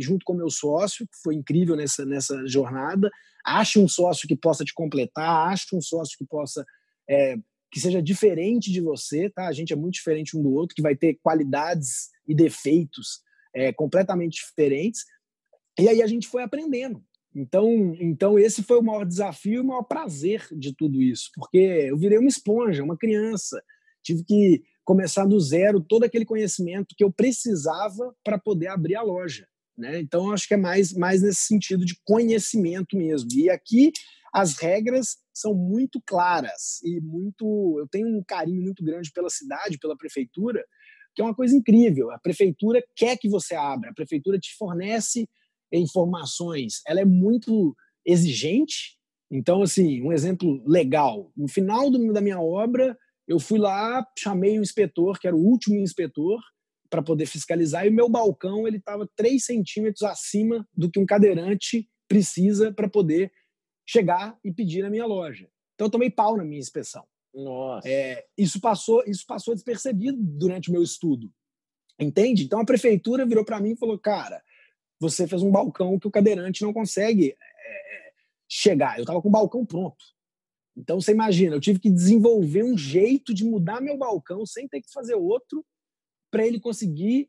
[0.00, 3.10] junto com meu sócio, que foi incrível nessa, nessa jornada.
[3.44, 6.64] Ache um sócio que possa te completar, ache um sócio que possa.
[7.08, 7.36] É,
[7.72, 9.46] que seja diferente de você, tá?
[9.46, 13.20] A gente é muito diferente um do outro, que vai ter qualidades e defeitos
[13.54, 15.04] é, completamente diferentes.
[15.78, 17.00] E aí a gente foi aprendendo.
[17.34, 21.96] Então, então esse foi o maior desafio o maior prazer de tudo isso, porque eu
[21.96, 23.62] virei uma esponja, uma criança.
[24.02, 29.02] Tive que começar do zero todo aquele conhecimento que eu precisava para poder abrir a
[29.02, 29.46] loja.
[29.78, 30.00] Né?
[30.00, 33.30] Então, acho que é mais, mais nesse sentido de conhecimento mesmo.
[33.32, 33.92] E aqui
[34.32, 37.76] as regras são muito claras e muito.
[37.78, 40.64] Eu tenho um carinho muito grande pela cidade, pela prefeitura,
[41.14, 42.10] que é uma coisa incrível.
[42.10, 45.28] A prefeitura quer que você abra, a prefeitura te fornece
[45.78, 48.98] informações, ela é muito exigente.
[49.30, 52.96] Então, assim, um exemplo legal: no final do, da minha obra,
[53.28, 56.40] eu fui lá, chamei o inspetor, que era o último inspetor,
[56.90, 61.06] para poder fiscalizar, e o meu balcão ele estava 3 centímetros acima do que um
[61.06, 63.30] cadeirante precisa para poder
[63.88, 65.48] chegar e pedir na minha loja.
[65.74, 67.04] Então eu tomei pau na minha inspeção.
[67.32, 67.88] Nossa.
[67.88, 71.30] É, isso passou isso passou despercebido durante o meu estudo.
[71.98, 72.44] Entende?
[72.44, 74.42] Então a prefeitura virou para mim e falou: "Cara,
[75.00, 78.12] você fez um balcão que o cadeirante não consegue é,
[78.48, 78.98] chegar.
[78.98, 80.04] Eu estava com o balcão pronto.
[80.76, 84.80] Então você imagina, eu tive que desenvolver um jeito de mudar meu balcão sem ter
[84.80, 85.64] que fazer outro
[86.30, 87.28] para ele conseguir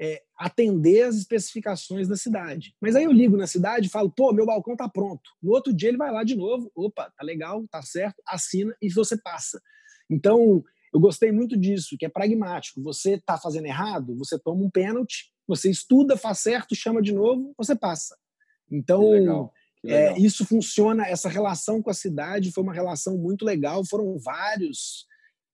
[0.00, 2.74] é, atender as especificações da cidade.
[2.80, 5.30] Mas aí eu ligo na cidade e falo, pô, meu balcão tá pronto.
[5.42, 8.88] No outro dia ele vai lá de novo, opa, tá legal, tá certo, assina e
[8.88, 9.60] você passa.
[10.08, 10.64] Então,
[10.94, 12.80] eu gostei muito disso, que é pragmático.
[12.82, 17.54] Você tá fazendo errado, você toma um pênalti, você estuda, faz certo, chama de novo,
[17.56, 18.16] você passa.
[18.70, 19.50] Então,
[19.84, 23.84] é, isso funciona, essa relação com a cidade foi uma relação muito legal.
[23.84, 25.08] Foram vários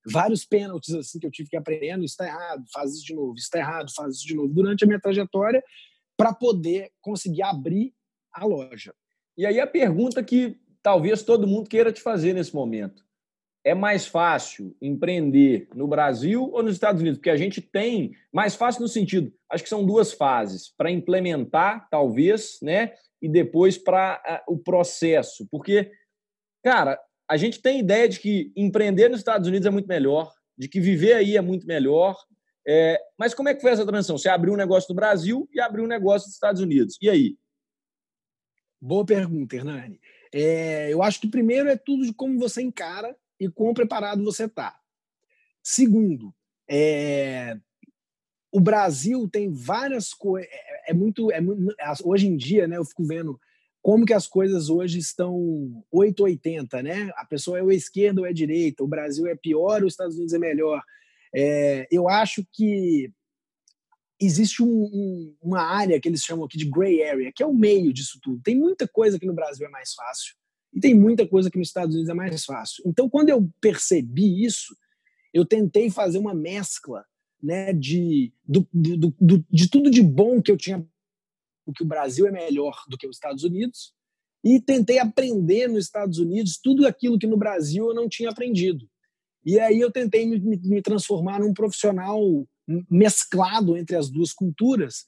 [0.07, 3.35] vários pênaltis assim que eu tive que aprender, isso está errado, faz isso de novo,
[3.37, 5.65] está errado, faz isso de novo, durante a minha trajetória,
[6.17, 7.95] para poder conseguir abrir
[8.33, 8.95] a loja.
[9.37, 13.04] E aí a pergunta que talvez todo mundo queira te fazer nesse momento.
[13.65, 17.19] É mais fácil empreender no Brasil ou nos Estados Unidos?
[17.19, 21.89] Porque a gente tem mais fácil no sentido, acho que são duas fases para implementar,
[21.89, 22.93] talvez, né?
[23.25, 25.49] e depois para uh, o processo.
[25.51, 25.91] Porque,
[26.63, 30.69] cara, a gente tem ideia de que empreender nos Estados Unidos é muito melhor, de
[30.69, 32.23] que viver aí é muito melhor.
[32.69, 34.19] É, mas como é que foi essa transição?
[34.19, 36.99] Você abriu um negócio no Brasil e abriu um negócio nos Estados Unidos.
[37.01, 37.39] E aí?
[38.79, 39.99] Boa pergunta, Hernani.
[40.31, 44.45] É, eu acho que primeiro é tudo de como você encara e quão preparado você
[44.45, 44.79] está.
[45.63, 46.35] Segundo,
[46.69, 47.57] é,
[48.53, 50.49] o Brasil tem várias coisas.
[50.51, 51.75] É, é, muito, é muito.
[52.05, 53.41] Hoje em dia, né, eu fico vendo
[53.83, 57.11] como que as coisas hoje estão 880, né?
[57.17, 60.33] A pessoa é ou esquerda ou é direita, o Brasil é pior, os Estados Unidos
[60.33, 60.83] é melhor.
[61.35, 63.11] É, eu acho que
[64.21, 67.53] existe um, um, uma área que eles chamam aqui de gray area, que é o
[67.53, 68.41] meio disso tudo.
[68.43, 70.35] Tem muita coisa que no Brasil é mais fácil
[70.75, 72.83] e tem muita coisa que nos Estados Unidos é mais fácil.
[72.85, 74.77] Então, quando eu percebi isso,
[75.33, 77.05] eu tentei fazer uma mescla
[77.41, 80.85] né, de, do, do, do, de tudo de bom que eu tinha,
[81.77, 83.95] que o Brasil é melhor do que os Estados Unidos,
[84.45, 88.89] e tentei aprender nos Estados Unidos tudo aquilo que no Brasil eu não tinha aprendido.
[89.45, 92.21] E aí eu tentei me, me transformar num profissional
[92.91, 95.05] mesclado entre as duas culturas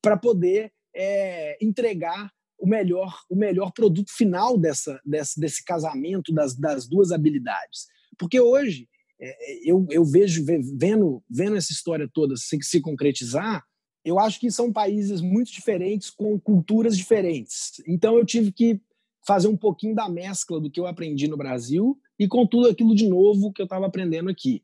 [0.00, 6.54] para poder é, entregar o melhor, o melhor produto final dessa, desse, desse casamento das,
[6.54, 7.86] das duas habilidades.
[8.18, 8.88] Porque hoje
[9.20, 13.64] é, eu, eu vejo, vendo, vendo essa história toda se, se concretizar,
[14.04, 17.82] eu acho que são países muito diferentes, com culturas diferentes.
[17.86, 18.80] Então eu tive que
[19.26, 22.94] fazer um pouquinho da mescla do que eu aprendi no Brasil e com tudo aquilo
[22.94, 24.62] de novo que eu estava aprendendo aqui.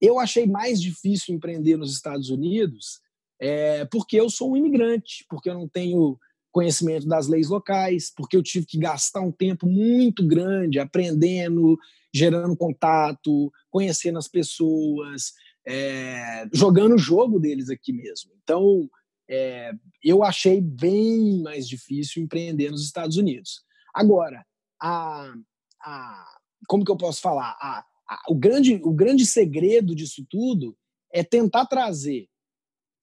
[0.00, 3.00] Eu achei mais difícil empreender nos Estados Unidos
[3.40, 6.18] é, porque eu sou um imigrante, porque eu não tenho
[6.54, 11.76] conhecimento das leis locais, porque eu tive que gastar um tempo muito grande aprendendo,
[12.14, 15.32] gerando contato, conhecendo as pessoas,
[15.66, 18.30] é, jogando o jogo deles aqui mesmo.
[18.40, 18.88] Então,
[19.28, 23.64] é, eu achei bem mais difícil empreender nos Estados Unidos.
[23.92, 24.46] Agora,
[24.80, 25.34] a,
[25.82, 26.38] a,
[26.68, 27.50] como que eu posso falar?
[27.60, 27.84] A,
[28.28, 30.78] o, grande, o grande segredo disso tudo
[31.12, 32.28] é tentar trazer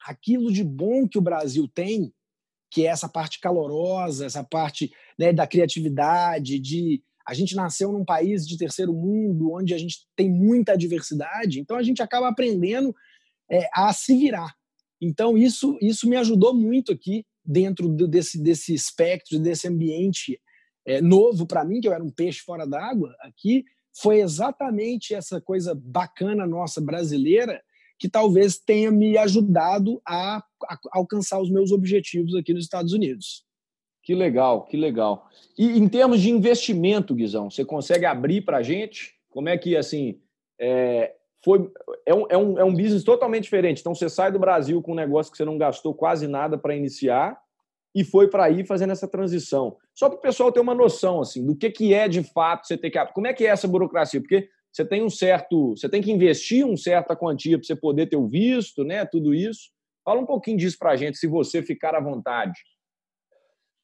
[0.08, 2.14] aquilo de bom que o Brasil tem,
[2.72, 8.04] que é essa parte calorosa, essa parte né, da criatividade, de a gente nasceu num
[8.04, 12.96] país de terceiro mundo, onde a gente tem muita diversidade, então a gente acaba aprendendo
[13.50, 14.56] é, a se virar.
[15.00, 20.40] Então isso, isso me ajudou muito aqui dentro desse, desse espectro, desse ambiente
[20.86, 25.42] é, novo para mim, que eu era um peixe fora d'água aqui, foi exatamente essa
[25.42, 27.62] coisa bacana nossa brasileira
[28.02, 33.46] que talvez tenha me ajudado a, a alcançar os meus objetivos aqui nos Estados Unidos.
[34.02, 35.30] Que legal, que legal.
[35.56, 39.14] E em termos de investimento, Guizão, você consegue abrir para a gente?
[39.30, 40.20] Como é que, assim,
[40.60, 41.14] é,
[41.46, 41.72] foi,
[42.04, 43.82] é, um, é, um, é um business totalmente diferente.
[43.82, 46.76] Então, você sai do Brasil com um negócio que você não gastou quase nada para
[46.76, 47.40] iniciar
[47.94, 49.78] e foi para aí fazendo essa transição.
[49.94, 52.76] Só para o pessoal ter uma noção, assim, do que, que é de fato você
[52.76, 53.06] ter que...
[53.14, 54.20] Como é que é essa burocracia?
[54.20, 58.08] Porque você tem um certo, você tem que investir uma certa quantia para você poder
[58.08, 59.06] ter o visto, né?
[59.06, 59.70] Tudo isso.
[60.04, 62.60] Fala um pouquinho disso para a gente, se você ficar à vontade.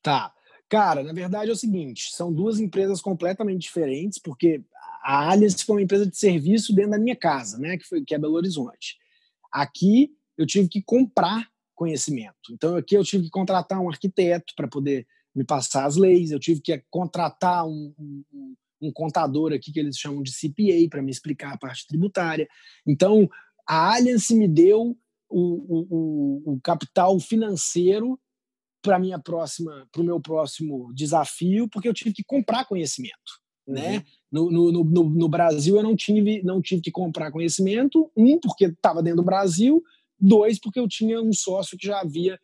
[0.02, 0.34] Tá.
[0.70, 4.62] Cara, na verdade é o seguinte: são duas empresas completamente diferentes, porque
[5.04, 7.78] a Alias foi uma empresa de serviço dentro da minha casa, né?
[7.78, 8.98] Que, foi, que é Belo Horizonte.
[9.52, 12.52] Aqui eu tive que comprar conhecimento.
[12.52, 16.40] Então aqui eu tive que contratar um arquiteto para poder me passar as leis, eu
[16.40, 17.94] tive que contratar um,
[18.34, 22.48] um, um contador aqui que eles chamam de CPA para me explicar a parte tributária.
[22.86, 23.30] Então
[23.68, 24.98] a Allianz me deu
[25.30, 28.20] o, o, o capital financeiro
[28.82, 33.74] para minha próxima, para o meu próximo desafio, porque eu tive que comprar conhecimento, uhum.
[33.74, 34.06] né?
[34.32, 38.66] No, no, no, no, Brasil eu não tive, não tive que comprar conhecimento, um porque
[38.66, 39.82] estava dentro do Brasil,
[40.20, 42.40] dois porque eu tinha um sócio que já havia,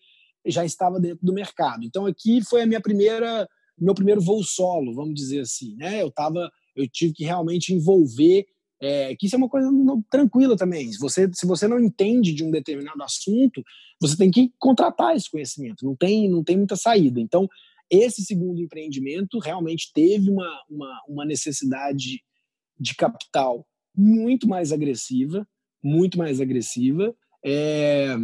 [0.45, 1.84] já estava dentro do mercado.
[1.86, 3.47] Então aqui foi a minha primeira,
[3.78, 6.01] meu primeiro voo solo, vamos dizer assim, né?
[6.01, 8.45] Eu tava, eu tive que realmente envolver
[8.84, 9.69] é, que isso é uma coisa
[10.09, 10.91] tranquila também.
[10.91, 13.63] Se você, se você não entende de um determinado assunto,
[13.99, 15.86] você tem que contratar esse conhecimento.
[15.86, 17.21] Não tem, não tem muita saída.
[17.21, 17.47] Então,
[17.89, 22.21] esse segundo empreendimento realmente teve uma, uma, uma necessidade
[22.78, 23.65] de capital
[23.95, 25.47] muito mais agressiva,
[25.82, 27.15] muito mais agressiva.
[27.45, 28.15] É,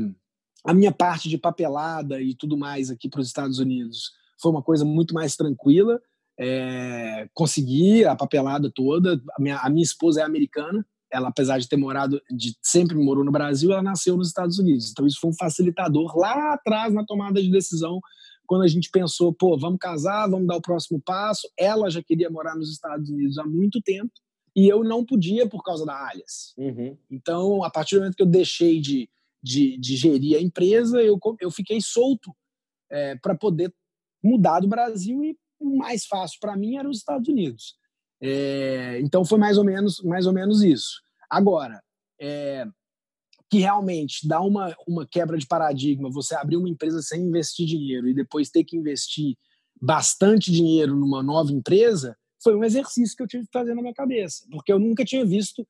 [0.65, 4.11] a minminha parte de papelada e tudo mais aqui para os Estados Unidos
[4.41, 5.99] foi uma coisa muito mais tranquila
[6.39, 9.21] é, consegui a papelada toda.
[9.37, 13.25] A minha, a minha esposa é americana, ela, apesar de ter morado, de sempre morou
[13.25, 14.89] no Brasil, ela nasceu nos Estados Unidos.
[14.89, 17.99] Então, isso foi um facilitador lá atrás na tomada de decisão,
[18.47, 21.47] quando a gente pensou, pô, vamos casar, vamos dar o próximo passo.
[21.57, 24.11] Ela já queria morar nos Estados Unidos há muito tempo
[24.55, 26.53] e eu não podia por causa da Alias.
[26.57, 26.97] Uhum.
[27.11, 29.07] Então, a partir do momento que eu deixei de,
[29.43, 32.33] de, de gerir a empresa, eu, eu fiquei solto
[32.89, 33.71] é, para poder
[34.23, 37.75] mudar do Brasil e o mais fácil para mim era os Estados Unidos.
[38.21, 41.01] É, então foi mais ou menos mais ou menos isso.
[41.29, 41.81] Agora,
[42.19, 42.65] é,
[43.49, 48.07] que realmente dá uma, uma quebra de paradigma, você abrir uma empresa sem investir dinheiro
[48.07, 49.35] e depois ter que investir
[49.81, 53.93] bastante dinheiro numa nova empresa, foi um exercício que eu tive que fazer na minha
[53.93, 55.67] cabeça, porque eu nunca tinha visto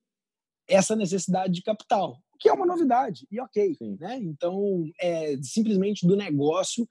[0.67, 3.75] essa necessidade de capital, que é uma novidade, e ok.
[3.99, 4.17] Né?
[4.17, 6.87] Então, é simplesmente do negócio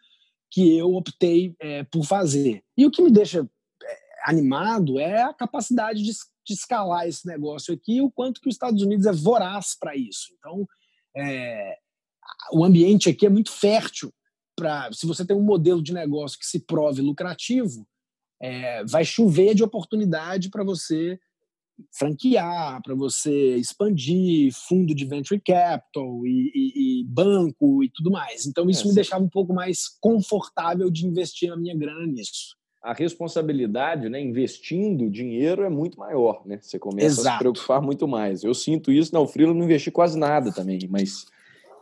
[0.51, 2.63] que eu optei é, por fazer.
[2.77, 3.49] E o que me deixa
[3.83, 6.13] é, animado é a capacidade de,
[6.47, 10.35] de, escalar esse negócio aqui o quanto que os Estados Unidos é voraz para isso.
[10.39, 10.67] Então,
[11.17, 11.77] é,
[12.53, 14.13] o ambiente aqui é muito fértil
[14.57, 17.87] para se você tem um modelo de negócio que se prove lucrativo,
[18.41, 21.19] é, vai chover de oportunidade para você
[21.93, 28.47] franquear, para você expandir fundo de venture capital e, e, e banco e tudo mais.
[28.47, 32.57] Então isso é, me deixava um pouco mais confortável de investir a minha grana nisso.
[32.83, 36.59] A responsabilidade, né, investindo dinheiro é muito maior, né?
[36.63, 37.29] Você começa Exato.
[37.29, 38.45] a se preocupar muito mais.
[38.45, 41.27] Eu sinto isso, não, o Frilo não investi quase nada também, mas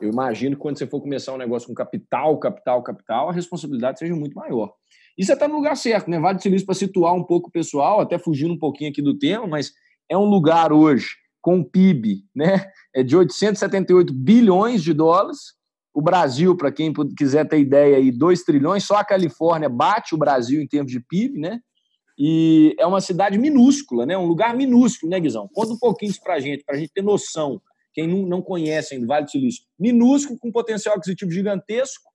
[0.00, 3.98] eu imagino que quando você for começar um negócio com capital, capital, capital, a responsabilidade
[3.98, 4.72] seja muito maior.
[5.18, 6.18] E você está no lugar certo, né?
[6.18, 9.46] Vale Silício para situar um pouco o pessoal, até fugindo um pouquinho aqui do tema,
[9.46, 9.72] mas
[10.08, 11.08] é um lugar hoje
[11.40, 15.54] com PIB né, é de 878 bilhões de dólares.
[15.94, 18.84] O Brasil, para quem quiser ter ideia, aí, 2 trilhões.
[18.84, 21.60] Só a Califórnia bate o Brasil em termos de PIB, né?
[22.18, 24.16] E é uma cidade minúscula, né?
[24.16, 25.48] Um lugar minúsculo, né, Guizão?
[25.54, 27.60] Conta um pouquinho isso para a gente, para a gente ter noção.
[27.94, 29.64] Quem não, não conhece ainda Vale do Silício.
[29.78, 32.10] Minúsculo, com potencial aquisitivo gigantesco.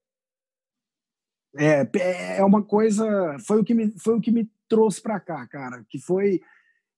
[1.56, 1.88] É,
[2.38, 3.36] é uma coisa.
[3.46, 5.84] Foi o que me, foi o que me trouxe para cá, cara.
[5.88, 6.40] Que foi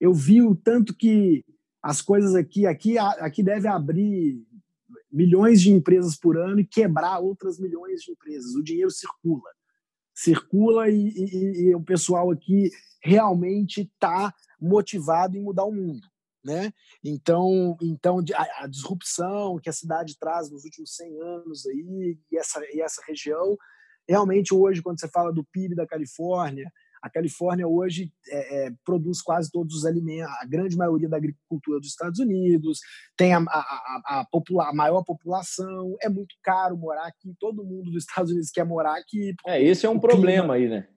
[0.01, 1.45] eu vi o tanto que
[1.83, 4.43] as coisas aqui, aqui, aqui deve abrir
[5.13, 8.55] milhões de empresas por ano e quebrar outras milhões de empresas.
[8.55, 9.51] O dinheiro circula,
[10.15, 12.71] circula e, e, e o pessoal aqui
[13.03, 16.09] realmente está motivado em mudar o mundo.
[16.45, 16.73] Né?
[17.03, 22.37] Então, então a, a, disrupção que a cidade traz nos últimos 100 anos aí e
[22.37, 23.57] essa, e essa região,
[24.07, 26.71] realmente hoje quando você fala do PIB da Califórnia,
[27.05, 31.79] a Califórnia hoje é, é, produz quase todos os alimentos, a grande maioria da agricultura
[31.79, 32.81] dos Estados Unidos,
[33.15, 38.05] tem a, a, a, a, maior população, é muito caro morar aqui, todo mundo dos
[38.05, 39.35] Estados Unidos quer morar aqui.
[39.47, 40.89] É, esse é um problema clima, aí, né?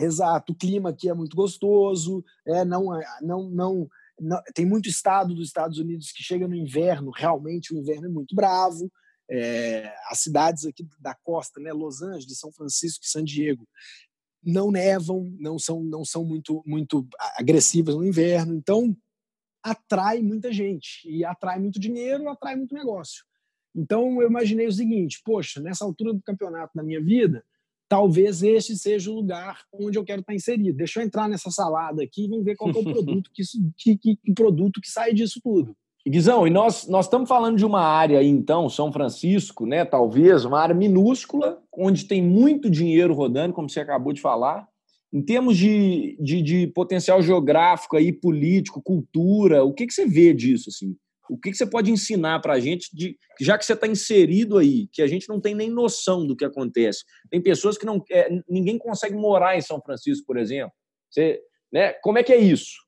[0.00, 2.90] Exato, o clima aqui é muito gostoso, é, não,
[3.20, 3.88] não, não,
[4.20, 8.10] não, tem muito estado dos Estados Unidos que chega no inverno, realmente o inverno é
[8.10, 8.88] muito bravo,
[9.28, 13.66] é, as cidades aqui da costa, né, Los Angeles, São Francisco e San Diego,
[14.44, 18.54] não nevam, não são, não são muito, muito agressivas no inverno.
[18.54, 18.96] Então,
[19.62, 23.24] atrai muita gente e atrai muito dinheiro, atrai muito negócio.
[23.74, 27.44] Então, eu imaginei o seguinte: poxa, nessa altura do campeonato da minha vida,
[27.88, 30.76] talvez este seja o lugar onde eu quero estar inserido.
[30.76, 33.58] Deixa eu entrar nessa salada aqui e vamos ver qual é o produto que, isso,
[33.76, 35.76] que, que, que produto que sai disso tudo.
[36.08, 39.84] Guizão, e nós, nós estamos falando de uma área aí, então, São Francisco, né?
[39.84, 44.66] Talvez, uma área minúscula, onde tem muito dinheiro rodando, como você acabou de falar.
[45.12, 50.34] Em termos de, de, de potencial geográfico aí, político, cultura, o que, que você vê
[50.34, 50.70] disso?
[50.70, 50.96] Assim?
[51.30, 54.58] O que, que você pode ensinar para a gente, de, já que você está inserido
[54.58, 57.04] aí, que a gente não tem nem noção do que acontece?
[57.30, 58.02] Tem pessoas que não.
[58.10, 60.72] É, ninguém consegue morar em São Francisco, por exemplo.
[61.08, 61.40] Você,
[61.72, 61.92] né?
[62.02, 62.81] Como é que é isso?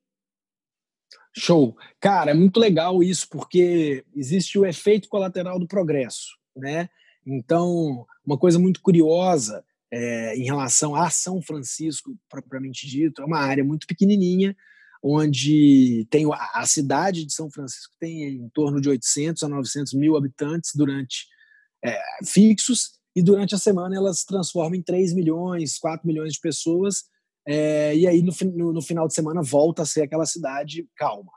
[1.36, 1.76] Show.
[2.00, 6.88] Cara, é muito legal isso, porque existe o efeito colateral do progresso, né?
[7.26, 13.38] Então, uma coisa muito curiosa é, em relação a São Francisco, propriamente dito, é uma
[13.38, 14.56] área muito pequenininha,
[15.02, 20.16] onde tem a, cidade de São Francisco tem em torno de 800 a 900 mil
[20.16, 21.26] habitantes durante
[21.84, 26.40] é, fixos, e durante a semana elas se transformam em 3 milhões, 4 milhões de
[26.40, 27.04] pessoas,
[27.46, 31.32] é, e aí, no, no, no, final de semana, volta a ser aquela cidade calma.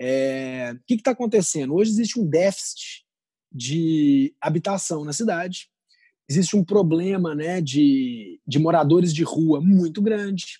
[0.00, 1.74] É, o que está acontecendo?
[1.74, 3.04] Hoje existe um déficit
[3.52, 5.68] de habitação na cidade,
[6.28, 10.58] existe um problema né, de, de moradores de rua muito grande,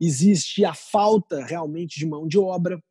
[0.00, 2.82] existe a falta realmente de mão de obra.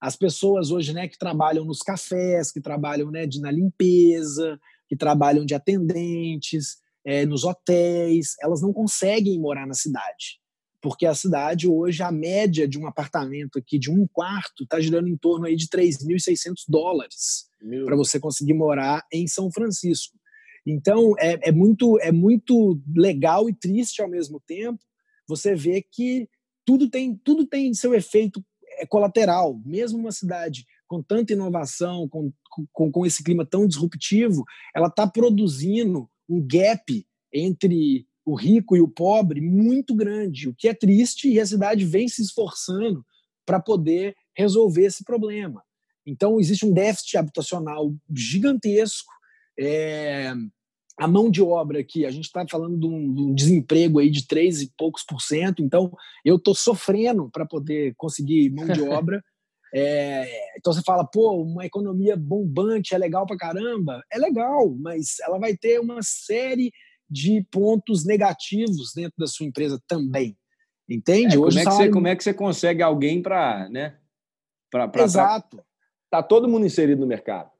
[0.00, 4.58] As pessoas hoje né, que trabalham nos cafés, que trabalham né, de, na limpeza,
[4.88, 10.40] que trabalham de atendentes, é, nos hotéis, elas não conseguem morar na cidade
[10.80, 15.08] porque a cidade hoje, a média de um apartamento aqui de um quarto está girando
[15.08, 17.48] em torno aí de 3.600 dólares
[17.84, 20.16] para você conseguir morar em São Francisco.
[20.64, 24.78] Então, é, é, muito, é muito legal e triste ao mesmo tempo
[25.26, 26.28] você ver que
[26.64, 28.44] tudo tem, tudo tem seu efeito
[28.78, 29.60] é, colateral.
[29.64, 32.32] Mesmo uma cidade com tanta inovação, com,
[32.72, 38.80] com, com esse clima tão disruptivo, ela está produzindo um gap entre o rico e
[38.80, 43.02] o pobre muito grande, o que é triste e a cidade vem se esforçando
[43.46, 45.62] para poder resolver esse problema.
[46.06, 49.10] Então, existe um déficit habitacional gigantesco.
[49.58, 50.34] É,
[50.98, 54.10] a mão de obra aqui, a gente está falando de um, de um, desemprego aí
[54.10, 55.90] de 3 e poucos por cento, então
[56.22, 59.24] eu estou sofrendo para poder conseguir mão de obra.
[59.74, 60.26] É,
[60.58, 64.02] então você fala, pô, uma economia bombante é legal para caramba?
[64.12, 66.70] É legal, mas ela vai ter uma série
[67.10, 70.36] de pontos negativos dentro da sua empresa também.
[70.88, 71.36] Entende?
[71.36, 71.86] É, Hoje como, é que salário...
[71.86, 73.68] você, como é que você consegue alguém para.
[73.68, 73.98] Né,
[74.70, 75.56] pra, pra, Exato.
[75.56, 75.66] Pra...
[76.10, 77.50] Tá todo mundo inserido no mercado.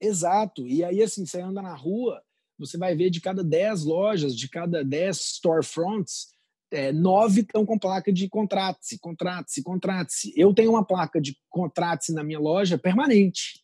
[0.00, 0.66] Exato.
[0.66, 2.20] E aí, assim, você anda na rua,
[2.58, 6.34] você vai ver de cada 10 lojas, de cada 10 storefronts,
[6.72, 10.32] é, nove estão com placa de contrate-se, contrate-se, contrate-se.
[10.36, 13.62] Eu tenho uma placa de contrate-se na minha loja permanente,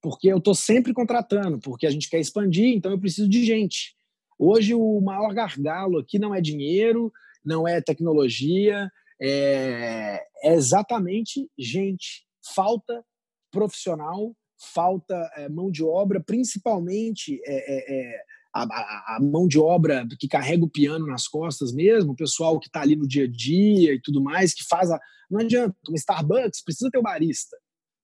[0.00, 3.96] porque eu estou sempre contratando, porque a gente quer expandir, então eu preciso de gente.
[4.38, 7.12] Hoje, o maior gargalo aqui não é dinheiro,
[7.44, 12.24] não é tecnologia, é, é exatamente gente.
[12.54, 13.04] Falta
[13.50, 14.34] profissional,
[14.74, 18.20] falta é, mão de obra, principalmente é, é, é
[18.54, 22.68] a, a, mão de obra que carrega o piano nas costas mesmo, o pessoal que
[22.68, 25.00] está ali no dia a dia e tudo mais, que faz a.
[25.30, 27.56] Não adianta, uma Starbucks precisa ter o barista.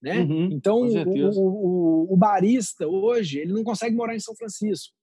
[0.03, 0.20] Né?
[0.20, 4.95] Uhum, então, o, o, o, barista hoje ele não consegue morar em São Francisco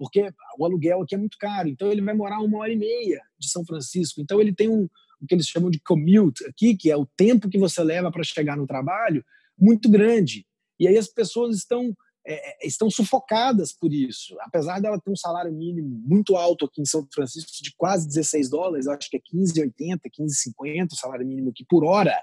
[0.00, 1.68] porque o aluguel aqui é muito caro.
[1.68, 4.18] Então ele vai morar uma hora e meia de São Francisco.
[4.18, 4.88] Então ele tem um
[5.20, 8.24] o que eles chamam de commute aqui, que é o tempo que você leva para
[8.24, 9.22] chegar no trabalho,
[9.58, 10.46] muito grande.
[10.78, 11.94] E aí as pessoas estão
[12.26, 14.34] é, é, estão sufocadas por isso.
[14.40, 18.48] Apesar dela ter um salário mínimo muito alto aqui em São Francisco, de quase 16
[18.48, 22.18] dólares, acho que é 15,80, 15,50 o salário mínimo aqui por hora,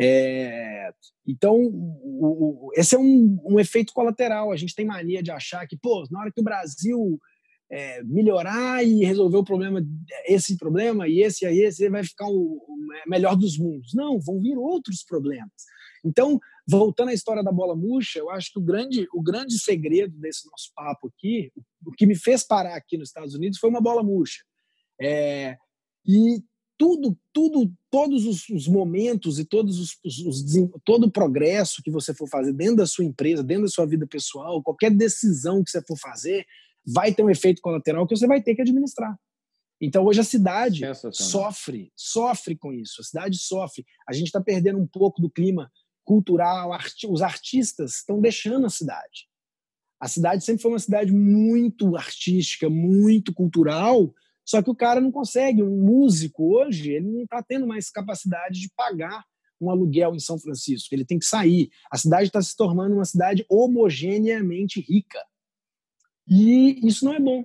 [0.00, 0.92] é,
[1.26, 4.52] então, o, o, esse é um, um, efeito colateral.
[4.52, 7.18] A gente tem mania de achar que, pô, na hora que o Brasil
[7.70, 9.84] é, melhorar e resolver o problema,
[10.26, 12.78] esse problema e esse e esse, vai ficar o, o,
[13.08, 13.92] melhor dos mundos.
[13.92, 15.50] Não, vão vir outros problemas.
[16.04, 20.16] Então, voltando à história da bola murcha, eu acho que o grande, o grande segredo
[20.16, 21.50] desse nosso papo aqui,
[21.84, 24.44] o que me fez parar aqui nos Estados Unidos foi uma bola murcha.
[25.00, 25.56] É,
[26.06, 26.40] e
[26.78, 30.44] tudo, tudo, todos os, os momentos e todos os, os,
[30.84, 34.06] todo o progresso que você for fazer dentro da sua empresa, dentro da sua vida
[34.06, 36.46] pessoal, qualquer decisão que você for fazer,
[36.86, 39.18] vai ter um efeito colateral que você vai ter que administrar.
[39.80, 43.00] Então hoje a cidade sofre, sofre com isso.
[43.00, 43.84] A cidade sofre.
[44.08, 45.70] A gente está perdendo um pouco do clima
[46.04, 46.70] cultural.
[47.08, 49.28] Os artistas estão deixando a cidade.
[50.00, 54.14] A cidade sempre foi uma cidade muito artística, muito cultural,
[54.48, 55.62] só que o cara não consegue.
[55.62, 59.22] Um músico hoje, ele não está tendo mais capacidade de pagar
[59.60, 60.94] um aluguel em São Francisco.
[60.94, 61.68] Ele tem que sair.
[61.92, 65.22] A cidade está se tornando uma cidade homogeneamente rica.
[66.26, 67.44] E isso não é bom.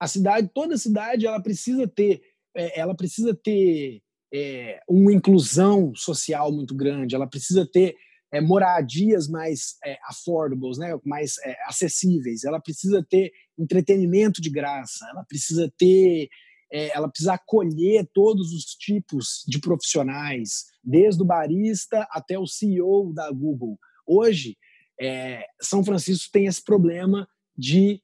[0.00, 2.20] A cidade, toda cidade, ela precisa ter,
[2.56, 4.02] é, ela precisa ter
[4.34, 7.94] é, uma inclusão social muito grande, ela precisa ter
[8.32, 15.06] é, moradias mais é, affordables, né, mais é, acessíveis, ela precisa ter entretenimento de graça,
[15.10, 16.28] ela precisa ter,
[16.72, 23.12] é, ela precisa acolher todos os tipos de profissionais, desde o barista até o CEO
[23.12, 23.78] da Google.
[24.06, 24.56] Hoje,
[24.98, 28.00] é, São Francisco tem esse problema de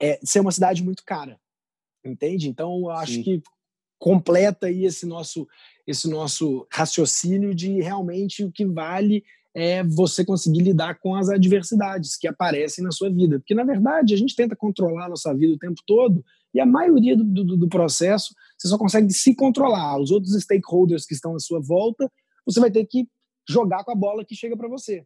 [0.00, 1.38] é, ser uma cidade muito cara,
[2.04, 2.48] entende?
[2.48, 3.22] Então, eu acho Sim.
[3.22, 3.42] que
[3.98, 5.46] completa aí esse nosso
[5.86, 9.22] esse nosso raciocínio de realmente o que vale
[9.54, 13.38] é você conseguir lidar com as adversidades que aparecem na sua vida.
[13.38, 16.66] Porque, na verdade, a gente tenta controlar a nossa vida o tempo todo e a
[16.66, 19.98] maioria do, do, do processo você só consegue se controlar.
[19.98, 22.10] Os outros stakeholders que estão à sua volta,
[22.44, 23.08] você vai ter que
[23.48, 25.04] jogar com a bola que chega para você.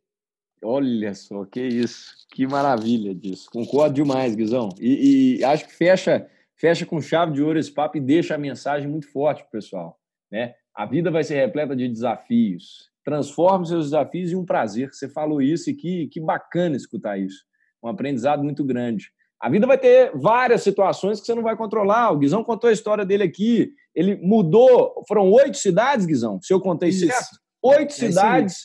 [0.63, 2.15] Olha só, que isso.
[2.33, 3.51] Que maravilha disso.
[3.51, 4.71] Concordo demais, Guizão.
[4.81, 8.39] E, e acho que fecha, fecha com chave de ouro esse papo e deixa a
[8.39, 9.99] mensagem muito forte para o pessoal.
[10.31, 10.55] Né?
[10.75, 12.91] A vida vai ser repleta de desafios.
[13.09, 14.93] Transforme seus desafios em um prazer.
[14.93, 17.43] Você falou isso e que, que bacana escutar isso.
[17.83, 19.11] Um aprendizado muito grande.
[19.41, 22.11] A vida vai ter várias situações que você não vai controlar.
[22.11, 23.73] O Guizão contou a história dele aqui.
[23.95, 24.93] Ele mudou.
[25.09, 27.07] Foram oito cidades, Guizão, se eu contei isso.
[27.07, 27.39] certo.
[27.63, 28.57] Oito é cidades,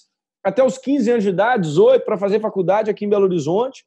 [0.43, 3.85] até os 15 anos de idade, 18, para fazer faculdade aqui em Belo Horizonte.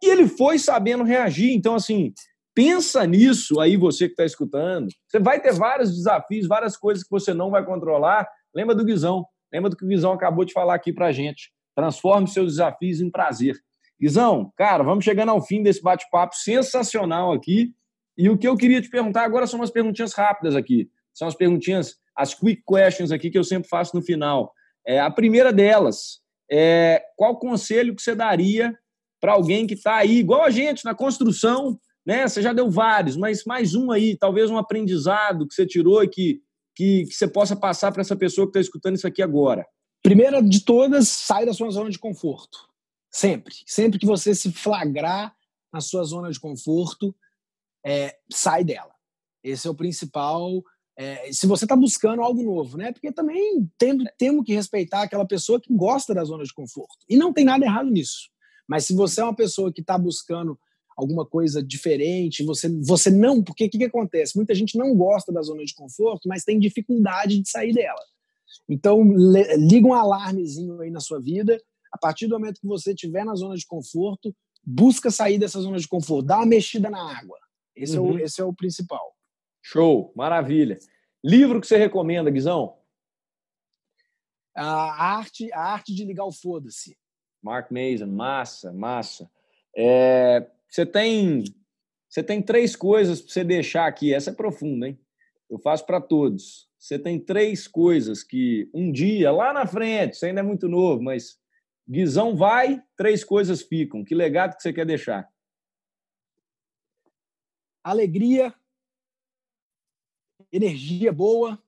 [0.00, 1.52] E ele foi sabendo reagir.
[1.52, 2.12] Então, assim,
[2.54, 4.90] pensa nisso aí, você que está escutando.
[5.08, 8.28] Você vai ter vários desafios, várias coisas que você não vai controlar.
[8.54, 9.26] Lembra do Guizão.
[9.52, 11.50] Lembra do que o Guizão acabou de falar aqui para gente.
[11.74, 13.56] Transforme seus desafios em prazer.
[14.00, 17.72] Guizão, cara, vamos chegando ao fim desse bate-papo sensacional aqui.
[18.16, 20.90] E o que eu queria te perguntar agora são umas perguntinhas rápidas aqui.
[21.14, 24.52] São as perguntinhas, as quick questions aqui que eu sempre faço no final.
[24.86, 26.20] É, a primeira delas
[26.50, 28.76] é qual conselho que você daria
[29.20, 32.26] para alguém que está aí, igual a gente, na construção, né?
[32.26, 36.08] Você já deu vários, mas mais um aí, talvez um aprendizado que você tirou e
[36.08, 36.40] que
[36.78, 39.66] que, que você possa passar para essa pessoa que está escutando isso aqui agora?
[40.00, 42.68] Primeira de todas, sai da sua zona de conforto.
[43.10, 43.52] Sempre.
[43.66, 45.34] Sempre que você se flagrar
[45.72, 47.12] na sua zona de conforto,
[47.84, 48.94] é, sai dela.
[49.42, 50.62] Esse é o principal.
[50.96, 52.92] É, se você está buscando algo novo, né?
[52.92, 57.04] Porque também tem, temos que respeitar aquela pessoa que gosta da zona de conforto.
[57.08, 58.30] E não tem nada errado nisso.
[58.68, 60.56] Mas se você é uma pessoa que está buscando
[60.98, 64.36] alguma coisa diferente, você, você não, porque o que, que acontece?
[64.36, 68.02] Muita gente não gosta da zona de conforto, mas tem dificuldade de sair dela.
[68.68, 69.00] Então,
[69.56, 71.56] liga um alarmezinho aí na sua vida.
[71.92, 74.34] A partir do momento que você estiver na zona de conforto,
[74.64, 77.38] busca sair dessa zona de conforto, dá uma mexida na água.
[77.76, 78.06] Esse, uhum.
[78.06, 78.18] é, o, uhum.
[78.18, 79.14] esse é o principal.
[79.62, 80.80] Show, maravilha.
[81.24, 82.76] Livro que você recomenda, Guizão?
[84.52, 86.98] A arte, a arte de ligar o foda-se.
[87.40, 89.30] Mark Mason, massa, massa.
[89.76, 91.44] É, você tem
[92.08, 94.14] você tem três coisas para você deixar aqui.
[94.14, 94.98] Essa é profunda, hein?
[95.50, 96.68] Eu faço para todos.
[96.78, 101.02] Você tem três coisas que um dia, lá na frente, você ainda é muito novo,
[101.02, 101.38] mas
[101.88, 104.04] Guizão vai, três coisas ficam.
[104.04, 105.28] Que legado que você quer deixar?
[107.82, 108.54] Alegria,
[110.52, 111.62] energia boa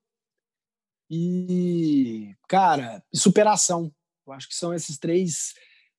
[1.11, 3.93] e, cara, superação.
[4.27, 5.55] Eu acho que são esses três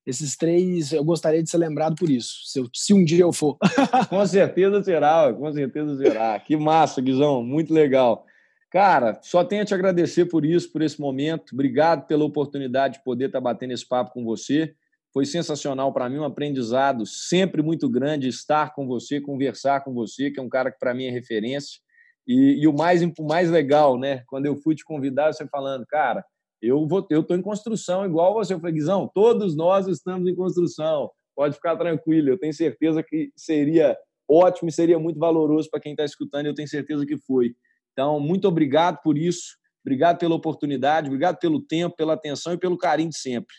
[0.06, 3.32] esses três, eu gostaria de ser lembrado por isso, se, eu, se um dia eu
[3.32, 3.56] for.
[4.08, 6.38] com certeza será, com certeza será.
[6.40, 8.26] Que massa, Guizão, muito legal.
[8.70, 11.52] Cara, só tenho a te agradecer por isso, por esse momento.
[11.52, 14.74] Obrigado pela oportunidade de poder estar batendo esse papo com você.
[15.12, 20.30] Foi sensacional para mim, um aprendizado sempre muito grande estar com você, conversar com você,
[20.30, 21.80] que é um cara que para mim é referência.
[22.26, 24.22] E, e, o mais o mais legal, né?
[24.26, 26.24] Quando eu fui te convidar, você falando, cara,
[26.62, 28.54] eu vou, eu estou em construção igual você.
[28.54, 31.10] Eu falei, Guizão, todos nós estamos em construção.
[31.34, 32.28] Pode ficar tranquilo.
[32.28, 33.96] Eu tenho certeza que seria
[34.30, 36.46] ótimo e seria muito valoroso para quem está escutando.
[36.46, 37.54] Eu tenho certeza que foi.
[37.92, 39.56] Então, muito obrigado por isso.
[39.84, 43.54] Obrigado pela oportunidade, obrigado pelo tempo, pela atenção e pelo carinho de sempre.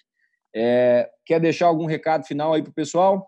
[0.56, 3.28] É, quer deixar algum recado final aí para o pessoal?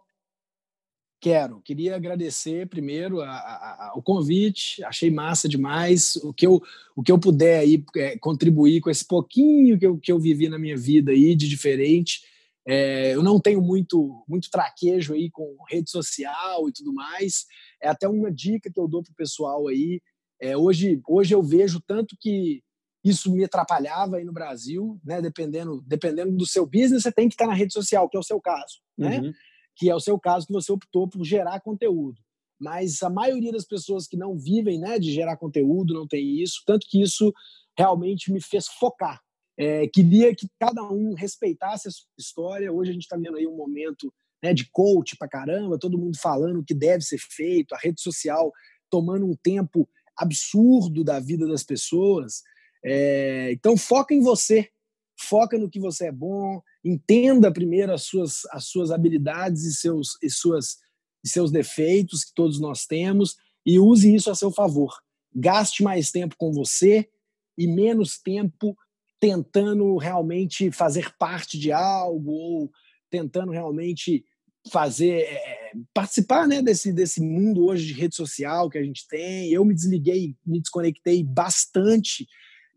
[1.26, 1.60] Quero.
[1.62, 4.84] Queria agradecer primeiro a, a, a, o convite.
[4.84, 6.18] Achei massa demais.
[6.18, 6.62] O que eu,
[6.96, 10.48] o que eu puder aí é, contribuir com esse pouquinho que eu, que eu vivi
[10.50, 12.22] na minha vida aí de diferente.
[12.64, 17.48] É, eu não tenho muito, muito traquejo aí com rede social e tudo mais.
[17.82, 20.04] É até uma dica que eu dou para o pessoal aí.
[20.40, 22.62] É, hoje, hoje eu vejo tanto que
[23.04, 25.24] isso me atrapalhava aí no Brasil, né?
[25.24, 28.24] Dependendo, dependendo do seu business, você tem que estar na rede social, que é o
[28.24, 29.22] seu caso, né?
[29.22, 29.34] Uhum
[29.76, 32.22] que é o seu caso, que você optou por gerar conteúdo.
[32.60, 36.64] Mas a maioria das pessoas que não vivem né, de gerar conteúdo não tem isso,
[36.66, 37.34] tanto que isso
[37.78, 39.22] realmente me fez focar.
[39.58, 42.72] É, queria que cada um respeitasse a sua história.
[42.72, 46.18] Hoje a gente está vendo aí um momento né, de coach para caramba, todo mundo
[46.18, 48.52] falando o que deve ser feito, a rede social
[48.90, 52.44] tomando um tempo absurdo da vida das pessoas.
[52.84, 54.70] É, então, foca em você,
[55.18, 60.18] foca no que você é bom, entenda primeiro as suas, as suas habilidades e seus,
[60.22, 60.78] e suas,
[61.24, 63.36] e seus defeitos que todos nós temos
[63.66, 64.94] e use isso a seu favor.
[65.34, 67.10] Gaste mais tempo com você
[67.58, 68.78] e menos tempo
[69.20, 72.72] tentando realmente fazer parte de algo ou
[73.10, 74.26] tentando realmente
[74.72, 79.52] fazer é, participar né, desse, desse mundo hoje de rede social que a gente tem.
[79.52, 82.28] Eu me desliguei, me desconectei bastante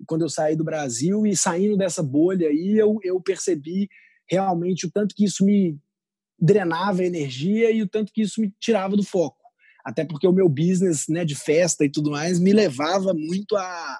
[0.07, 3.89] quando eu saí do Brasil e saindo dessa bolha aí eu, eu percebi
[4.31, 5.79] realmente o tanto que isso me
[6.39, 9.39] drenava energia e o tanto que isso me tirava do foco.
[9.85, 13.99] Até porque o meu business né, de festa e tudo mais me levava muito a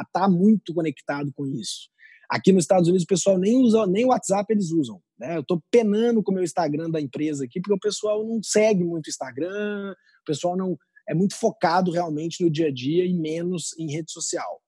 [0.00, 1.88] estar tá muito conectado com isso.
[2.30, 5.00] Aqui nos Estados Unidos o pessoal nem usa, nem o WhatsApp eles usam.
[5.18, 5.36] Né?
[5.36, 8.84] Eu estou penando com o meu Instagram da empresa aqui, porque o pessoal não segue
[8.84, 10.76] muito o Instagram, o pessoal não
[11.08, 14.60] é muito focado realmente no dia a dia e menos em rede social.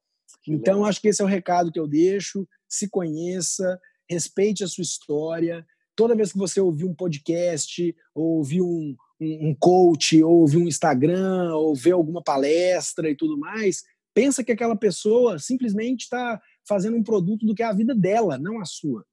[0.51, 2.47] Então, acho que esse é o recado que eu deixo.
[2.69, 5.65] Se conheça, respeite a sua história.
[5.95, 10.57] Toda vez que você ouvir um podcast, ou ouvir um, um, um coach, ou ouvir
[10.57, 13.83] um Instagram, ou ver alguma palestra e tudo mais,
[14.13, 18.39] pensa que aquela pessoa simplesmente está fazendo um produto do que é a vida dela,
[18.39, 19.05] não a sua.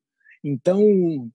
[0.44, 1.30] Então,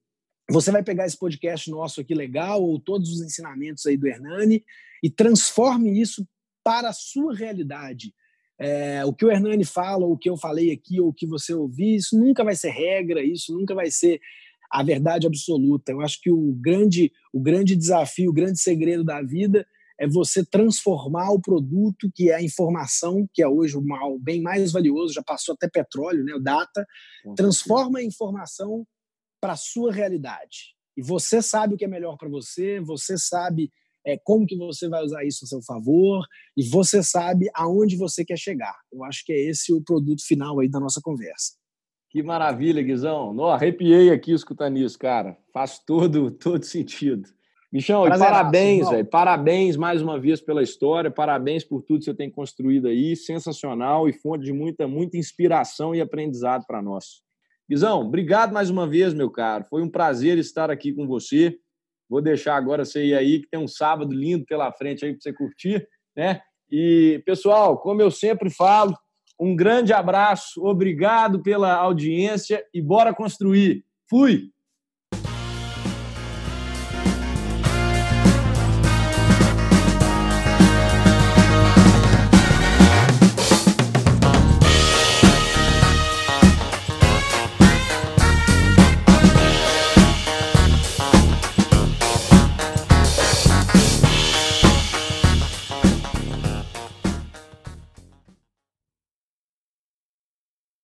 [0.51, 4.65] você vai pegar esse podcast nosso aqui legal, ou todos os ensinamentos aí do Hernani,
[5.03, 6.27] e transforme isso
[6.65, 8.15] para a sua realidade.
[8.63, 11.27] É, o que o Hernani fala, ou o que eu falei aqui, ou o que
[11.27, 14.21] você ouvir, isso nunca vai ser regra, isso nunca vai ser
[14.71, 15.91] a verdade absoluta.
[15.91, 19.67] Eu acho que o grande, o grande desafio, o grande segredo da vida
[19.99, 24.41] é você transformar o produto, que é a informação, que é hoje o mal bem
[24.41, 26.87] mais valioso, já passou até petróleo, né, o data,
[27.37, 28.87] transforma a informação
[29.41, 30.75] para a sua realidade.
[30.97, 33.71] E você sabe o que é melhor para você, você sabe
[34.07, 36.25] é, como que você vai usar isso a seu favor
[36.57, 38.77] e você sabe aonde você quer chegar.
[38.93, 41.53] Eu acho que é esse o produto final aí da nossa conversa.
[42.11, 43.33] Que maravilha, Guizão.
[43.33, 45.39] Não, arrepiei aqui escutando isso, cara.
[45.53, 47.29] Faz todo, todo sentido.
[47.73, 49.07] Michão, parabéns, velho.
[49.07, 53.17] Parabéns mais uma vez pela história, parabéns por tudo que você tem construído aí.
[53.17, 57.23] Sensacional e fonte de muita, muita inspiração e aprendizado para nós.
[57.67, 59.65] Guizão, obrigado mais uma vez, meu caro.
[59.71, 61.57] Foi um prazer estar aqui com você.
[62.13, 65.23] Vou deixar agora você ir aí, que tem um sábado lindo pela frente aí para
[65.23, 66.43] você curtir, né?
[66.71, 68.95] E, pessoal, como eu sempre falo,
[69.41, 73.83] um grande abraço, obrigado pela audiência e bora construir.
[74.11, 74.52] Fui!